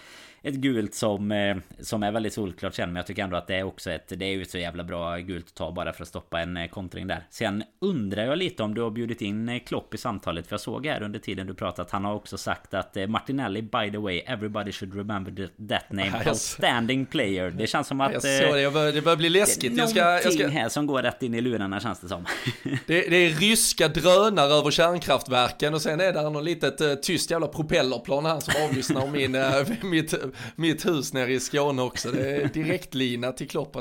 [0.43, 2.89] ett gult som, eh, som är väldigt solklart sen.
[2.89, 5.19] Men jag tycker ändå att det är också ett, det är ju så jävla bra
[5.19, 7.27] gult att ta bara för att stoppa en eh, kontring där.
[7.31, 10.47] Sen undrar jag lite om du har bjudit in eh, Klopp i samtalet.
[10.47, 11.91] För jag såg här under tiden du pratat.
[11.91, 16.23] Han har också sagt att Martinelli by the way everybody should remember that name.
[16.29, 17.51] Outstanding player.
[17.51, 18.13] Det känns som att...
[18.13, 19.73] Jag såg det, jag bör, det börjar bli läskigt.
[19.73, 22.27] Är någonting jag ska, här som går rätt in i lurarna känns det som.
[22.87, 27.47] det, det, är ryska drönare över kärnkraftverken och sen är det något litet tyst jävla
[27.47, 29.37] propellerplan här som avlyssnar min,
[29.91, 30.15] mitt
[30.57, 32.11] mitt hus nere i Skåne också.
[32.11, 33.77] Det är direktlina till Klopp.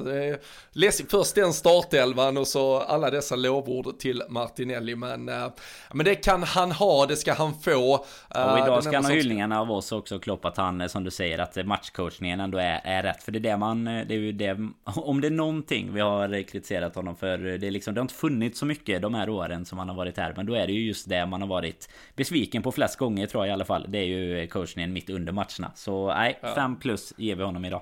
[0.72, 1.12] Läskigt.
[1.12, 4.96] Först den startelvan och så alla dessa lovord till Martinelli.
[4.96, 5.48] Men, äh,
[5.94, 7.94] men det kan han ha, det ska han få.
[7.94, 11.40] och idag ska han ha hyllningarna av oss också Klopp att han, som du säger,
[11.40, 13.24] att matchcoachningen ändå är, är rätt.
[13.24, 16.44] För det är det man, det är ju det, om det är någonting vi har
[16.44, 17.38] kritiserat honom för.
[17.38, 19.96] Det är liksom, det har inte funnits så mycket de här åren som han har
[19.96, 20.34] varit här.
[20.38, 23.46] Men då är det ju just det man har varit besviken på flest gånger tror
[23.46, 23.86] jag i alla fall.
[23.88, 25.72] Det är ju coachningen mitt under matcherna.
[25.76, 27.82] Så nej, Fem 5 plus ger vi honom idag.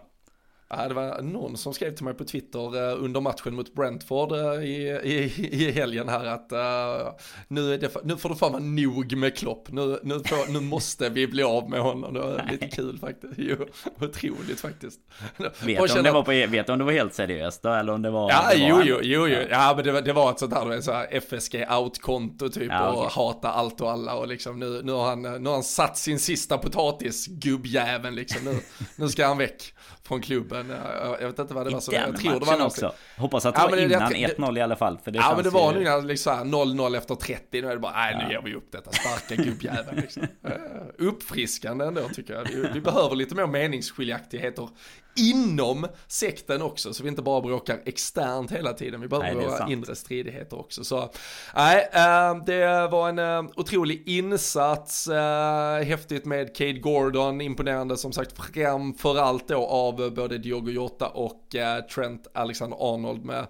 [0.72, 4.32] Ja, det var någon som skrev till mig på Twitter uh, under matchen mot Brentford
[4.32, 7.14] uh, i, i, i helgen här att uh,
[7.48, 9.72] nu, är det, nu får det fan vara nog med Klopp.
[9.72, 12.14] Nu, nu, får, nu måste vi bli av med honom.
[12.14, 13.34] Det var lite kul faktiskt.
[13.38, 13.56] Jo,
[14.00, 15.00] otroligt faktiskt.
[15.38, 18.02] Vet du om, det var på, vet om det var helt seriöst då eller om
[18.02, 18.30] det var?
[18.30, 19.40] Ja, det jo, jo, jo, jo.
[19.50, 22.92] Ja, men det var, det var ett sånt här, så här FSG out-konto typ ja,
[22.92, 23.06] okay.
[23.06, 25.98] och hata allt och alla och liksom nu, nu, har han, nu har han satt
[25.98, 28.46] sin sista potatis, gubbjäveln liksom.
[28.46, 28.60] Nu,
[28.96, 29.74] nu ska han väck
[30.10, 30.74] från klubben.
[31.20, 32.94] Jag vet inte vad det var som, jag tror det var också.
[33.18, 35.00] Hoppas att det ja, var innan 1-0 i alla fall.
[35.04, 35.80] För det ja men det var ju...
[35.80, 38.92] nu liksom 0-0 efter 30, nu är det bara, nej nu ger vi upp detta,
[38.92, 40.24] sparka gubbjäveln liksom.
[40.44, 40.56] Eh,
[40.98, 42.44] uppfriskande ändå tycker jag.
[42.44, 44.70] Vi, vi behöver lite mer meningsskiljaktigheter
[45.16, 49.02] inom sekten också, så vi inte bara bråkar externt hela tiden.
[49.02, 50.84] Vi behöver nej, våra inre stridigheter också.
[50.84, 51.10] Så
[51.56, 58.12] nej, äh, det var en äh, otrolig insats, äh, häftigt med Cade Gordon, imponerande som
[58.12, 61.56] sagt framförallt då av både Diogo Jota och
[61.96, 63.48] Trent Alexander-Arnold med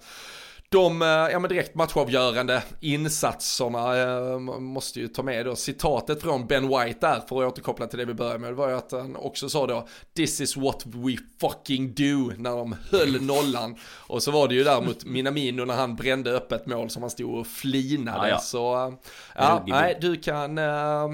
[0.72, 1.02] de
[1.32, 6.98] ja, men direkt matchavgörande insatserna eh, måste ju ta med då citatet från Ben White
[7.08, 8.50] där för att återkoppla till det vi började med.
[8.50, 12.58] Det var ju att han också sa då This is what we fucking do när
[12.58, 13.76] de höll nollan.
[13.96, 17.10] Och så var det ju där mot Minamino när han brände öppet mål som han
[17.10, 18.18] stod och flinade.
[18.18, 18.38] Ja, ja.
[18.38, 18.94] Så
[19.36, 20.64] ja, nej, du kan, eh,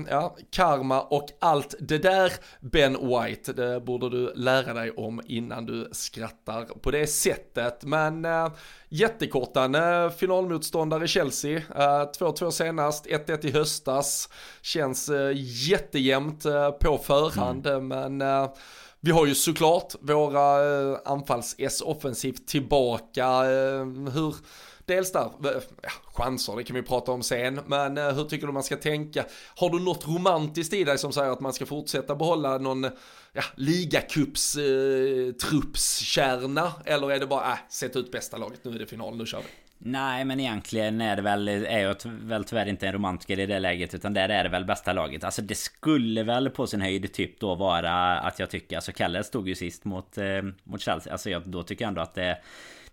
[0.09, 5.65] ja, karma och allt det där Ben White, det borde du lära dig om innan
[5.65, 7.83] du skrattar på det sättet.
[7.83, 8.25] Men
[8.95, 9.75] eh, jättekortan
[10.17, 11.61] finalmotståndare Chelsea.
[11.69, 14.29] 2-2 uh, senast, 1-1 i höstas.
[14.61, 15.31] Känns uh,
[15.67, 17.87] jättejämnt uh, på förhand, mm.
[17.87, 18.21] men
[19.05, 23.25] vi har ju såklart våra eh, anfalls-S offensivt tillbaka.
[23.25, 24.35] Eh, hur
[24.85, 28.53] Dels där, eh, ja, chanser, det kan vi prata om sen, men hur tycker du
[28.53, 29.25] man ska tänka?
[29.55, 32.83] Har du något romantiskt i dig som säger att man ska fortsätta behålla någon
[33.33, 36.71] ja, ligacups eh, truppskärna?
[36.85, 39.39] Eller är det bara, äh, sätt ut bästa laget, nu är det final, nu kör
[39.39, 39.64] vi?
[39.77, 43.59] Nej men egentligen är det väl, är jag väl tyvärr inte en romantiker i det
[43.59, 45.23] läget utan där är det väl bästa laget.
[45.23, 49.23] Alltså det skulle väl på sin höjd typ då vara att jag tycker, alltså Kalle
[49.23, 51.13] stod ju sist mot, eh, mot Chelsea.
[51.13, 52.37] Alltså jag, då tycker jag ändå att det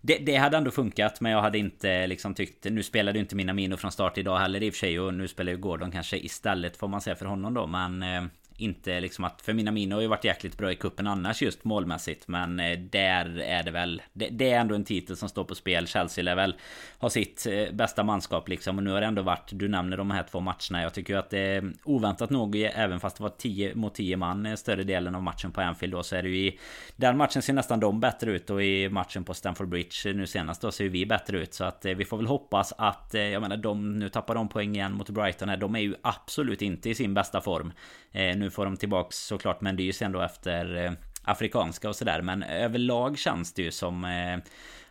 [0.05, 3.35] det, det, hade ändå funkat men jag hade inte liksom tyckt Nu spelade ju inte
[3.35, 6.17] Minamino från start idag heller i och för sig och nu spelar ju Gordon kanske
[6.17, 8.23] istället får man säga för honom då men eh,
[8.57, 9.41] inte liksom att...
[9.41, 12.27] För Minamino har ju varit jäkligt bra i kuppen annars just målmässigt.
[12.27, 14.01] Men eh, där är det väl...
[14.13, 15.87] Det, det, är ändå en titel som står på spel.
[15.87, 16.55] Chelsea lär väl
[16.99, 18.77] ha sitt eh, bästa manskap liksom.
[18.77, 19.49] Och nu har det ändå varit...
[19.51, 20.81] Du nämner de här två matcherna.
[20.81, 23.95] Jag tycker ju att det är oväntat nog, eh, även fast det var 10 mot
[23.95, 26.59] 10 man större delen av matchen på Anfield då, så är det ju i...
[26.95, 30.61] Den matchen ser nästan de bättre ut och i matchen på Stamford Bridge nu senast
[30.61, 31.53] då ser ju vi bättre ut.
[31.53, 33.09] Så att vi får väl hoppas att...
[33.13, 33.99] Jag menar, de...
[33.99, 35.57] Nu tappar de poäng igen mot Brighton här.
[35.57, 37.71] De är ju absolut inte i sin bästa form.
[38.13, 40.91] Eh, nu får de tillbaks såklart Mendys sen då efter eh,
[41.23, 42.21] afrikanska och sådär.
[42.21, 44.37] Men överlag känns det ju som eh,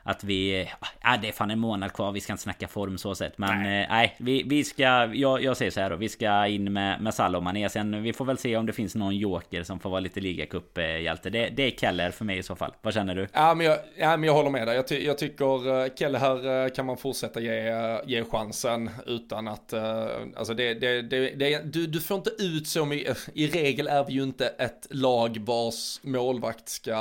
[0.02, 0.68] att vi...
[1.02, 2.12] Ja, det är fan en månad kvar.
[2.12, 3.38] Vi ska inte snacka form så sett.
[3.38, 4.84] Men nej, nej vi, vi ska...
[5.14, 5.96] Jag, jag säger så här då.
[5.96, 7.68] Vi ska in med, med Salah och Mané.
[7.68, 11.30] Sen vi får väl se om det finns någon joker som får vara lite ligacup-hjälte.
[11.30, 12.72] Det, det är Keller för mig i så fall.
[12.82, 13.28] Vad känner du?
[13.32, 14.76] Ja, men jag, ja, men jag håller med dig.
[14.76, 17.74] Jag, ty, jag tycker Keller här kan man fortsätta ge,
[18.06, 19.72] ge chansen utan att...
[20.36, 23.28] Alltså det, det, det, det, du, du får inte ut så mycket.
[23.34, 26.94] I regel är vi ju inte ett lag vars målvakt ska.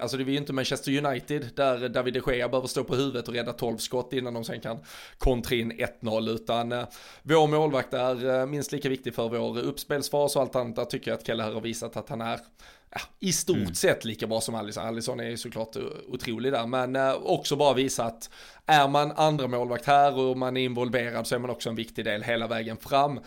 [0.00, 3.28] Alltså det är ju inte Manchester United där David de Gea behöver stå på huvudet
[3.28, 4.78] och rädda 12 skott innan de sen kan
[5.18, 6.30] kontra in 1-0.
[6.30, 6.84] Utan uh,
[7.22, 10.76] vår målvakt är uh, minst lika viktig för vår uppspelsfas och allt annat.
[10.76, 12.40] Där tycker jag att Keller har visat att han är
[12.90, 13.74] ja, i stort mm.
[13.74, 14.86] sett lika bra som Alisson.
[14.86, 15.76] Alisson är ju såklart
[16.08, 18.30] otrolig där, men uh, också bara visa att
[18.66, 22.04] är man andra målvakt här och man är involverad så är man också en viktig
[22.04, 23.20] del hela vägen fram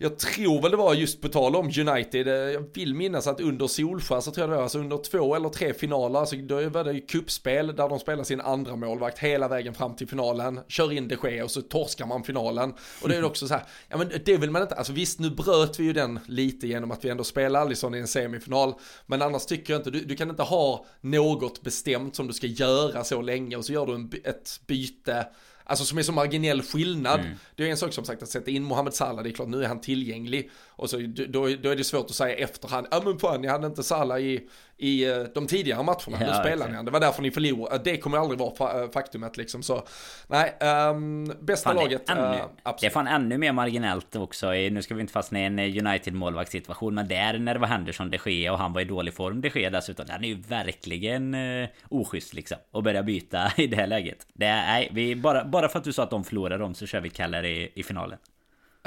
[0.00, 3.40] jag tror väl det var just på tal om United, eh, jag vill minnas att
[3.40, 6.68] under Solskär så tror jag det var, alltså under två eller tre finaler, alltså då
[6.68, 10.60] var det ju kuppspel där de spelar sin andra målvakt hela vägen fram till finalen,
[10.68, 12.74] kör in det sker och så torskar man finalen.
[13.02, 15.30] Och det är också så här, ja men det vill man inte, alltså visst nu
[15.30, 18.74] bröt vi ju den lite genom att vi ändå spelade Alisson i en semifinal,
[19.06, 22.46] men annars tycker jag inte, du, du kan inte ha något bestämt som du ska
[22.46, 25.26] göra så länge och så gör du en, ett byte
[25.68, 27.20] Alltså som är så marginell skillnad.
[27.20, 27.32] Mm.
[27.54, 29.64] Det är en sak som sagt att sätta in Mohamed Salah, det är klart nu
[29.64, 30.50] är han tillgänglig.
[30.78, 33.66] Och så då, då är det svårt att säga efterhand, ja men fan ni hade
[33.66, 37.22] inte Salah i, i eh, de tidigare matcherna, ja, då spelade ni Det var därför
[37.22, 39.62] ni förlorade, det kommer aldrig vara eh, faktumet liksom.
[39.62, 39.86] Så
[40.26, 40.54] nej,
[40.90, 42.06] um, bästa fan, laget.
[42.06, 44.50] Det ännu, uh, det är fan ännu mer marginellt också.
[44.50, 48.10] Nu ska vi inte fastna i en United målvaktssituation, men där när det var Henderson
[48.10, 50.06] de Gea och han var i dålig form de Gea dessutom.
[50.06, 52.58] Den är ju verkligen uh, oschysst liksom.
[52.72, 54.26] Att börja byta i det här läget.
[54.32, 56.86] Det är, nej, vi bara, bara för att du sa att de förlorar dem så
[56.86, 58.18] kör vi Keller i, i finalen.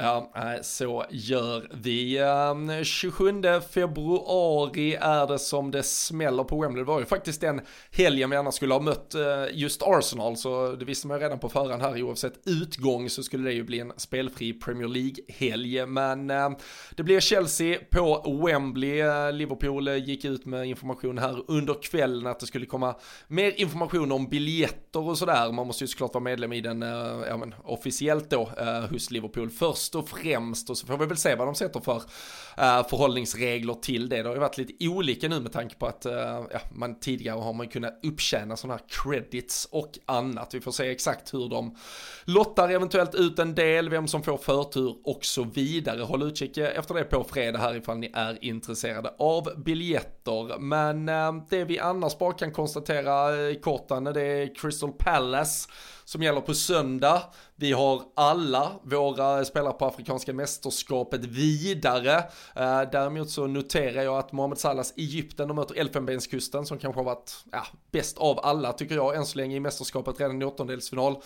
[0.02, 2.18] Ja, så gör vi.
[2.18, 6.84] Ehm, 27 februari är det som det smäller på Wembley.
[6.84, 7.60] Det var ju faktiskt den
[7.90, 11.38] helgen vi annars skulle ha mött eh, just Arsenal, så det visste man ju redan
[11.38, 12.02] på förhand här.
[12.02, 15.86] Oavsett utgång så skulle det ju bli en spelfri Premier League-helg.
[15.86, 16.54] Men ehm,
[16.96, 19.00] det blir Chelsea på Wembley.
[19.00, 22.94] Eh, Liverpool eh, gick ut med information här under kvällen att det skulle komma
[23.28, 25.52] mer information om biljetter och sådär.
[25.52, 26.82] Man måste ju såklart vara medlem i den,
[27.28, 28.50] ja men officiellt då,
[28.90, 31.80] hos Liverpool först först och främst och så får vi väl se vad de sätter
[31.80, 34.22] för uh, förhållningsregler till det.
[34.22, 36.12] Det har ju varit lite olika nu med tanke på att uh,
[36.52, 40.54] ja, man tidigare har man kunnat upptjäna sådana här credits och annat.
[40.54, 41.76] Vi får se exakt hur de
[42.24, 46.02] lottar eventuellt ut en del, vem som får förtur och så vidare.
[46.02, 50.58] Håll utkik efter det på fredag här ifall ni är intresserade av biljetter.
[50.58, 55.68] Men uh, det vi annars bara kan konstatera i kortan det är Crystal Palace
[56.12, 57.22] som gäller på söndag.
[57.56, 62.16] Vi har alla våra spelare på Afrikanska mästerskapet vidare.
[62.56, 67.04] Eh, däremot så noterar jag att Mohamed Salahs Egypten, de möter Elfenbenskusten som kanske har
[67.04, 71.16] varit ja, bäst av alla tycker jag än så länge i mästerskapet redan i åttondelsfinal.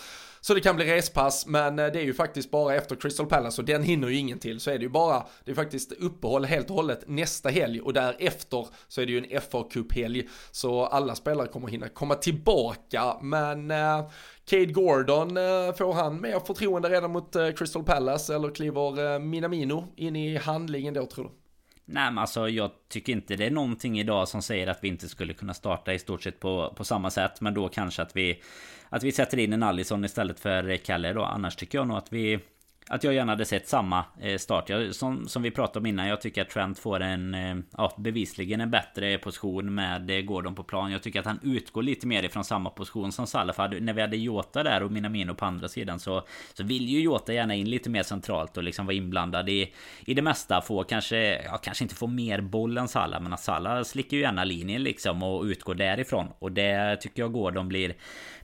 [0.47, 3.61] Så det kan bli respass, men eh, det är ju faktiskt bara efter Crystal Palace
[3.63, 4.61] och den hinner ju ingen till.
[4.61, 7.93] Så är det ju bara, det är faktiskt uppehåll helt och hållet nästa helg och
[7.93, 10.29] därefter så är det ju en fa Cup-helg.
[10.51, 14.09] Så alla spelare kommer hinna komma tillbaka, men eh,
[14.45, 19.93] Cade Gordon, eh, får han mer förtroende redan mot eh, Crystal Palace eller kliver Minamino
[19.97, 21.46] in i handlingen då tror du?
[21.89, 25.09] Nej men alltså jag tycker inte det är någonting idag som säger att vi inte
[25.09, 27.41] skulle kunna starta i stort sett på, på samma sätt.
[27.41, 28.43] Men då kanske att vi
[28.89, 31.23] Att vi sätter in en Allison istället för Kalle då.
[31.23, 32.39] Annars tycker jag nog att vi
[32.89, 34.69] att jag gärna hade sett samma eh, start.
[34.69, 36.09] Jag, som, som vi pratade om innan.
[36.09, 40.55] Jag tycker att Trent får en eh, ja, bevisligen en bättre position med eh, Gordon
[40.55, 40.93] på plan.
[40.93, 43.55] Jag tycker att han utgår lite mer ifrån samma position som Salah.
[43.55, 47.01] För när vi hade Jota där och Minamino på andra sidan så, så vill ju
[47.01, 49.73] Jota gärna in lite mer centralt och liksom vara inblandad i,
[50.05, 50.61] i det mesta.
[50.61, 53.21] Få kanske, ja, kanske inte få mer boll än Salah.
[53.21, 56.27] Men att Salah slickar ju gärna linjen liksom och utgår därifrån.
[56.39, 57.95] Och det tycker jag Gordon blir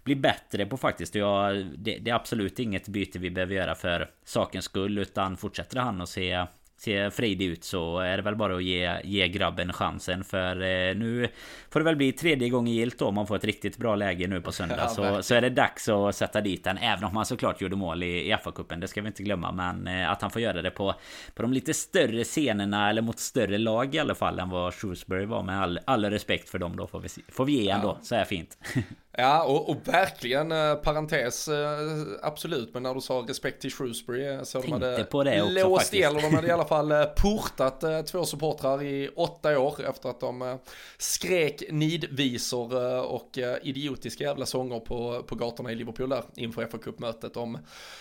[0.04, 1.14] blir bättre på faktiskt.
[1.14, 4.98] Jag, det, det, är absolut inget byte vi behöver göra för sakens skull.
[4.98, 6.46] Utan fortsätter han att se
[6.82, 10.24] ser frejdig ut så är det väl bara att ge, ge grabben chansen.
[10.24, 11.28] För eh, nu
[11.70, 13.06] får det väl bli tredje gången gilt då.
[13.06, 14.76] Om man får ett riktigt bra läge nu på söndag.
[14.82, 16.78] Ja, så, så är det dags att sätta dit den.
[16.78, 18.80] Även om han såklart gjorde mål i, i FA-cupen.
[18.80, 19.52] Det ska vi inte glömma.
[19.52, 20.94] Men eh, att han får göra det på,
[21.34, 22.90] på de lite större scenerna.
[22.90, 24.38] Eller mot större lag i alla fall.
[24.38, 25.42] Än vad Shrewsbury var.
[25.42, 26.86] Med all, all respekt för dem då.
[26.86, 27.88] Får vi, får vi ge ändå.
[27.88, 27.98] Ja.
[28.02, 28.58] Så här fint.
[29.18, 31.78] Ja, och, och verkligen eh, parentes, eh,
[32.22, 32.74] absolut.
[32.74, 35.54] Men när du sa respekt till Shrewsbury eh, så Tänkte de hade på det också,
[35.54, 36.04] låst faktiskt.
[36.04, 40.08] eller de hade i alla fall eh, portat eh, två supportrar i åtta år efter
[40.08, 40.56] att de eh,
[40.98, 47.36] skrek nidvisor och idiotiska jävla sånger på, på gatorna i Liverpool där inför fa Cup-mötet
[47.36, 47.58] om,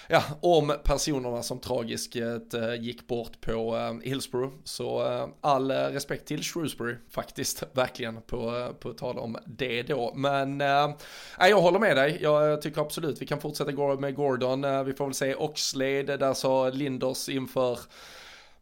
[0.07, 2.15] ja, om personerna som tragiskt
[2.79, 4.53] gick bort på Hillsborough.
[4.63, 5.01] Så
[5.41, 10.13] all respekt till Shrewsbury faktiskt, verkligen på, på tal om det då.
[10.15, 10.61] Men
[11.39, 12.19] Nej, jag håller med dig.
[12.21, 14.63] Jag eh, tycker absolut vi kan fortsätta gå med Gordon.
[14.63, 17.79] Eh, vi får väl se Oxlade, eh, där sa Linders inför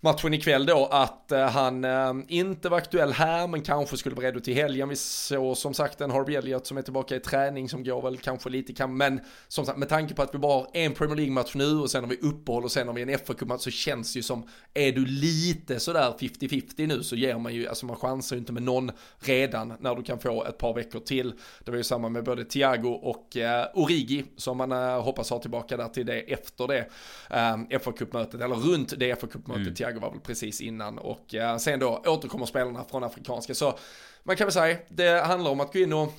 [0.01, 4.25] matchen ikväll då att eh, han eh, inte var aktuell här men kanske skulle vara
[4.25, 4.89] redo till helgen.
[4.89, 8.17] Vi såg som sagt en Harvey Elliott som är tillbaka i träning som går väl
[8.17, 11.15] kanske lite kan men som sagt med tanke på att vi bara har en Premier
[11.15, 13.69] League-match nu och sen har vi uppehåll och sen har vi en fa match så
[13.69, 17.85] känns det ju som är du lite sådär 50-50 nu så ger man ju, alltså
[17.85, 21.33] man chansar ju inte med någon redan när du kan få ett par veckor till.
[21.65, 25.39] Det var ju samma med både Thiago och eh, Origi som man eh, hoppas ha
[25.39, 26.89] tillbaka där till det efter det
[27.29, 29.73] eh, fa mötet eller runt det fa mötet mm.
[29.89, 33.53] Thiago var väl precis innan och eh, sen då återkommer spelarna från Afrikanska.
[33.53, 33.77] Så
[34.23, 36.13] man kan väl säga, det handlar om att gå in och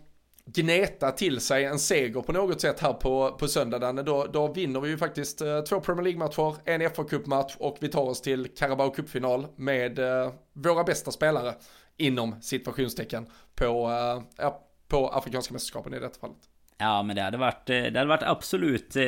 [0.44, 3.96] gneta till sig en seger på något sätt här på, på söndagen.
[3.96, 7.88] Då, då vinner vi ju faktiskt eh, två Premier League-matcher, en fa Cup-match och vi
[7.88, 11.54] tar oss till Carabao Cup-final med eh, våra bästa spelare
[11.96, 13.90] inom situationstecken på,
[14.38, 14.52] eh,
[14.88, 16.38] på Afrikanska mästerskapen i detta fallet.
[16.80, 19.04] Ja men det hade varit, eh, det hade varit absolut eh,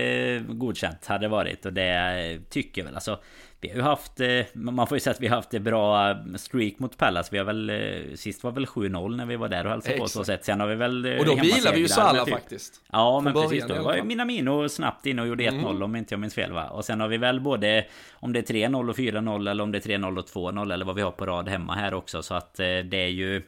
[0.48, 3.18] godkänt hade det varit och det tycker jag väl alltså
[3.62, 4.20] vi har ju haft...
[4.20, 7.32] Eh, man får ju säga att vi har haft ett bra streak mot Pallas.
[7.32, 7.70] Vi har väl...
[7.70, 10.44] Eh, sist var väl 7-0 när vi var där och hälsade på så sätt.
[10.44, 11.04] Sen har vi väl...
[11.04, 12.34] Eh, och då vilar vi ju Salah typ.
[12.34, 12.82] faktiskt.
[12.92, 13.66] Ja men precis.
[13.66, 15.82] Då var ju Minamino snabbt in och gjorde 1-0 mm.
[15.82, 16.68] om inte jag minns fel va.
[16.68, 17.84] Och sen har vi väl både...
[18.12, 20.94] Om det är 3-0 och 4-0 eller om det är 3-0 och 2-0 eller vad
[20.94, 22.22] vi har på rad hemma här också.
[22.22, 23.42] Så att det är ju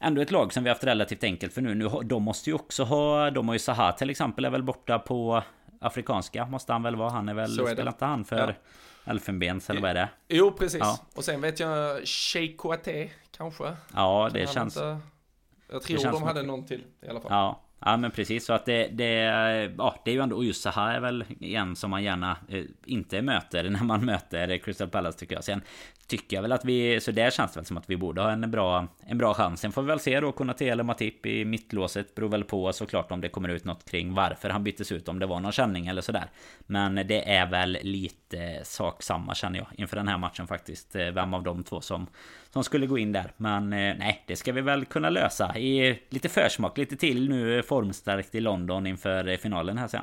[0.00, 1.74] ändå ett lag som vi haft relativt enkelt för nu.
[1.74, 3.30] nu de måste ju också ha...
[3.30, 5.42] De har ju Zaha till exempel är väl borta på
[5.80, 7.10] Afrikanska måste han väl vara.
[7.10, 7.50] Han är väl...
[7.50, 8.48] Spelar inte han för...
[8.48, 8.54] Ja.
[9.10, 10.08] Elfenbens eller vad är det?
[10.28, 10.80] Jo, precis.
[10.80, 10.98] Ja.
[11.14, 12.74] Och sen vet jag Sheikh
[13.36, 13.76] kanske.
[13.94, 14.76] Ja, det känns...
[14.76, 14.98] Inte,
[15.72, 17.32] jag tror de hade någon till i alla fall.
[17.32, 19.12] Ja, Ja men precis så att det, det,
[19.78, 22.36] ja, det är ju ändå och just så här är väl en som man gärna
[22.48, 25.44] eh, inte möter när man möter Crystal Palace tycker jag.
[25.44, 25.62] Sen
[26.06, 28.30] tycker jag väl att vi, så där känns det väl som att vi borde ha
[28.30, 29.60] en bra, en bra chans.
[29.60, 32.14] Sen får vi väl se då Konate eller Matip i mittlåset.
[32.14, 35.08] Beror väl på såklart om det kommer ut något kring varför han byttes ut.
[35.08, 36.30] Om det var någon känning eller sådär.
[36.66, 40.96] Men det är väl lite sak samma känner jag inför den här matchen faktiskt.
[40.96, 42.06] Eh, vem av de två som,
[42.50, 43.32] som skulle gå in där.
[43.36, 45.58] Men eh, nej, det ska vi väl kunna lösa.
[45.58, 50.02] I lite försmak, lite till nu formstarkt i London inför eh, finalen här sen.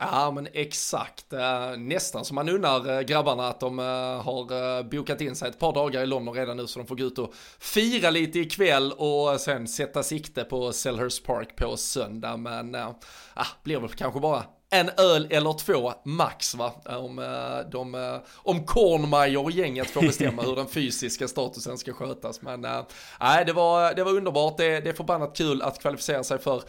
[0.00, 5.36] Ja men exakt, eh, nästan som man unnar eh, grabbarna att de har bokat in
[5.36, 8.10] sig ett par dagar i London redan nu så de får gå ut och fira
[8.10, 13.88] lite ikväll och sen sätta sikte på Selhurst Park på söndag men ja, blir väl
[13.88, 19.50] kanske bara en öl eller två max va, om, eh, de, eh, om Kornmeier och
[19.50, 22.42] gänget får bestämma hur den fysiska statusen ska skötas.
[22.42, 22.82] Men eh,
[23.20, 26.62] nej, det, var, det var underbart, det, det är förbannat kul att kvalificera sig för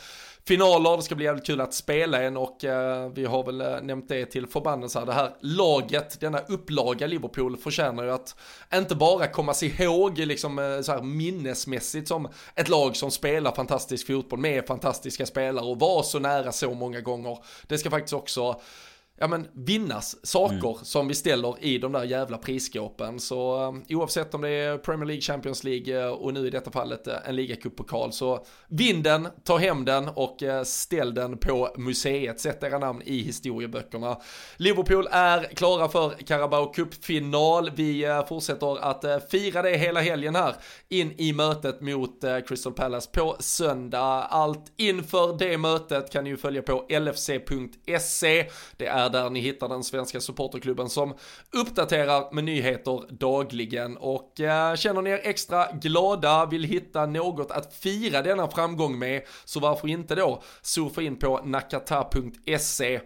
[0.47, 3.81] finaler, det ska bli jävligt kul att spela en och eh, vi har väl eh,
[3.81, 8.35] nämnt det till förbannelse här, det här laget, denna upplaga Liverpool förtjänar ju att
[8.73, 14.07] inte bara kommas ihåg liksom eh, så här minnesmässigt som ett lag som spelar fantastisk
[14.07, 17.37] fotboll med fantastiska spelare och var så nära så många gånger.
[17.67, 18.61] Det ska faktiskt också
[19.19, 20.83] ja men vinnas saker mm.
[20.83, 23.19] som vi ställer i de där jävla prisskåpen.
[23.19, 26.71] Så um, oavsett om det är Premier League, Champions League uh, och nu i detta
[26.71, 31.69] fallet uh, en ligacuppokal så vinn den, ta hem den och uh, ställ den på
[31.77, 32.39] museet.
[32.39, 34.17] Sätt era namn i historieböckerna.
[34.57, 37.71] Liverpool är klara för Carabao Cup-final.
[37.75, 40.55] Vi fortsätter att fira det hela helgen här
[40.89, 44.27] in i mötet mot Crystal Palace på söndag.
[44.29, 48.49] Allt inför det mötet kan ni ju följa på lfc.se.
[48.77, 51.13] Det är är där ni hittar den svenska supporterklubben som
[51.51, 53.97] uppdaterar med nyheter dagligen.
[53.97, 59.21] Och eh, känner ni er extra glada, vill hitta något att fira denna framgång med,
[59.45, 62.99] så varför inte då surfa in på nakata.se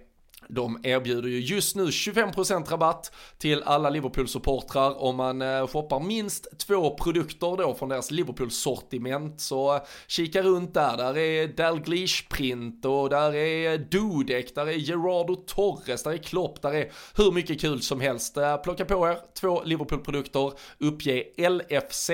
[0.49, 6.59] de erbjuder ju just nu 25% rabatt till alla Liverpool-supportrar om man eh, shoppar minst
[6.59, 9.41] två produkter då från deras Liverpool-sortiment.
[9.41, 14.71] Så eh, kika runt där, där är Dalglish print och där är Dudek, där är
[14.71, 18.37] Gerardo Torres, där är Klopp, där är hur mycket kul som helst.
[18.37, 22.09] Eh, plocka på er två Liverpool-produkter, uppge LFC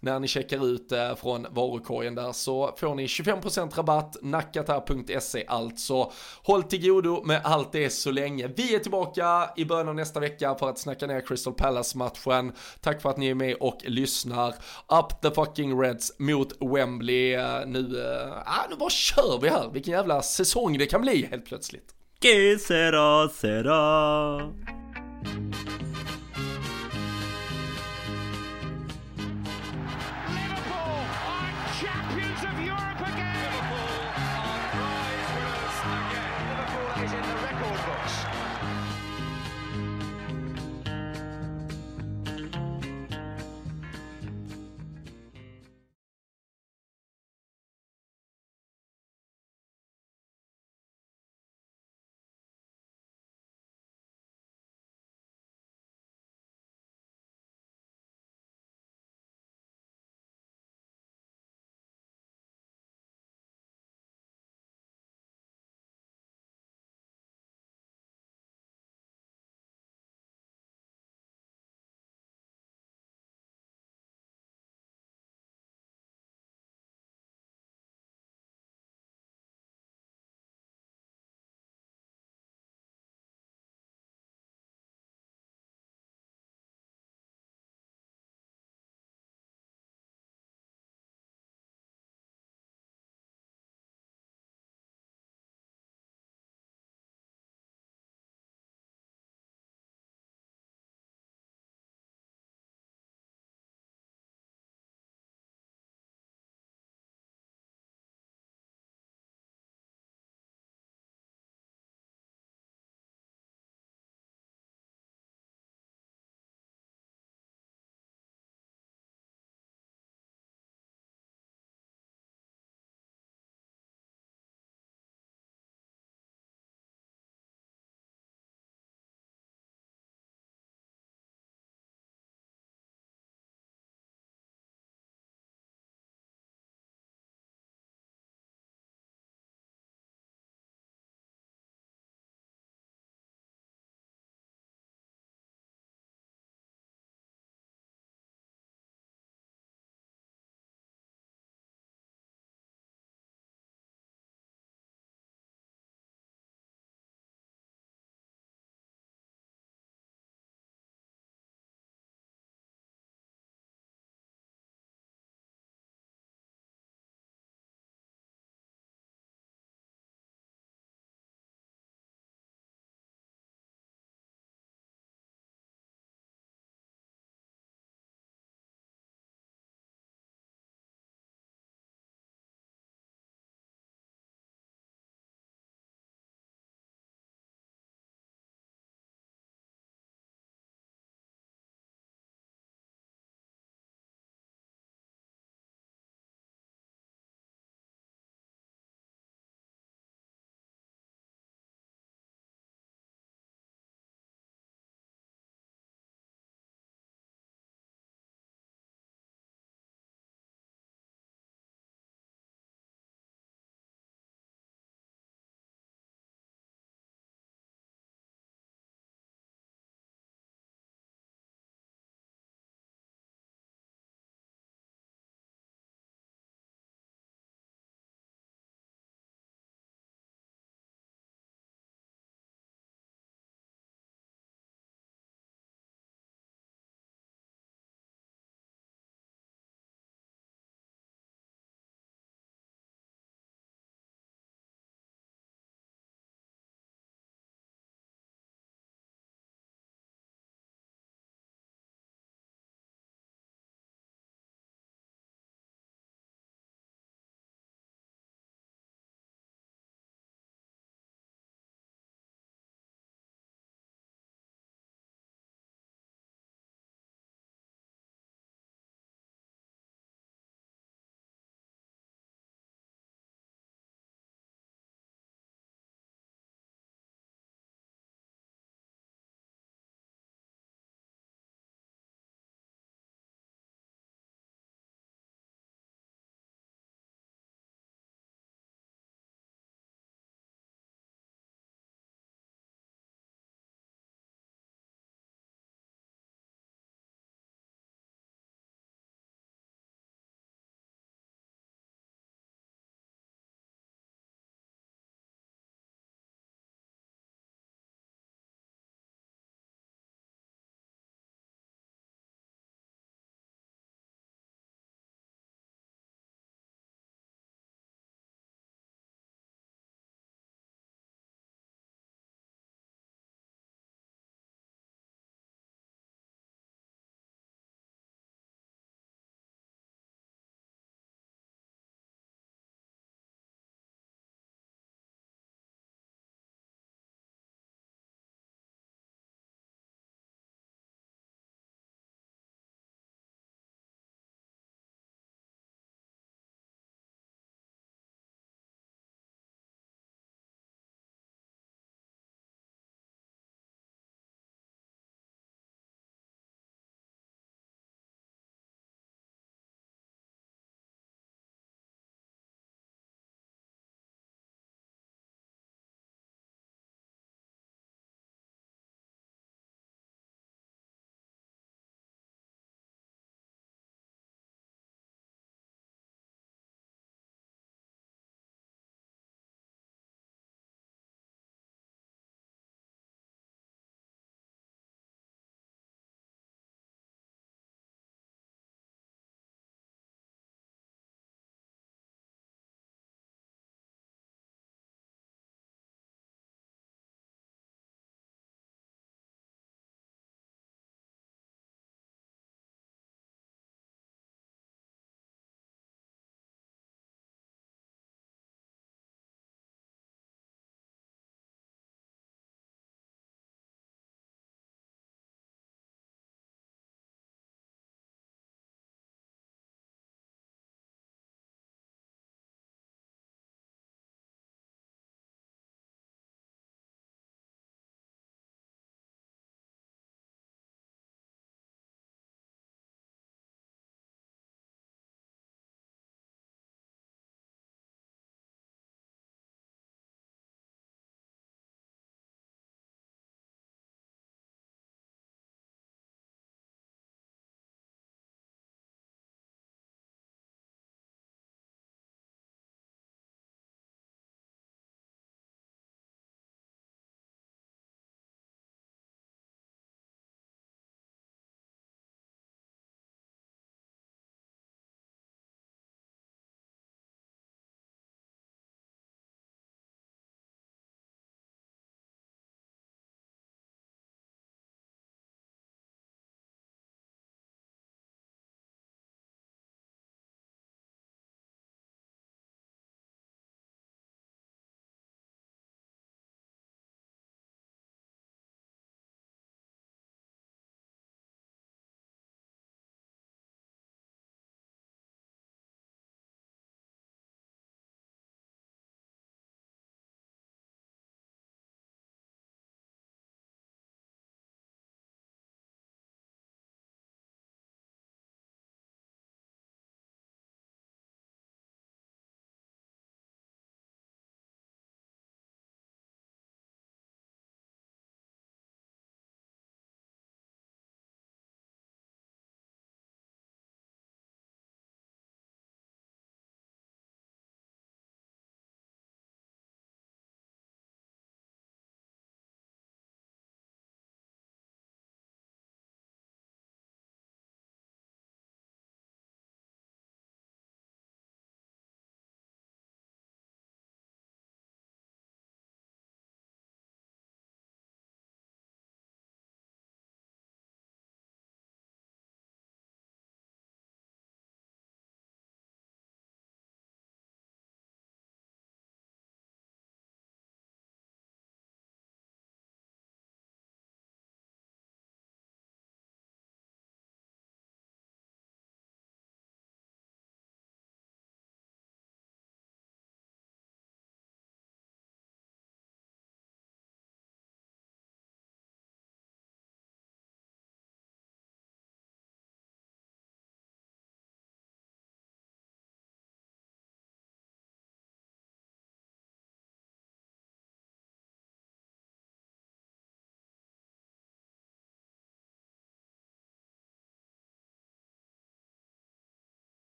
[0.00, 6.12] när ni checkar ut från varukorgen där så får ni 25% rabatt, nakata.se alltså.
[6.42, 8.50] Håll till godo med allt det så länge.
[8.56, 12.52] Vi är tillbaka i början av nästa vecka för att snacka ner Crystal Palace-matchen.
[12.80, 14.48] Tack för att ni är med och lyssnar.
[14.88, 17.36] Up the fucking Reds mot Wembley.
[17.66, 19.70] Nu, äh, nu bara kör vi här.
[19.72, 21.94] Vilken jävla säsong det kan bli helt plötsligt.
[22.20, 24.40] Que sera, sera.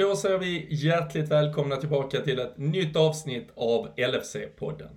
[0.00, 4.88] Då säger vi hjärtligt välkomna tillbaka till ett nytt avsnitt av LFC-podden.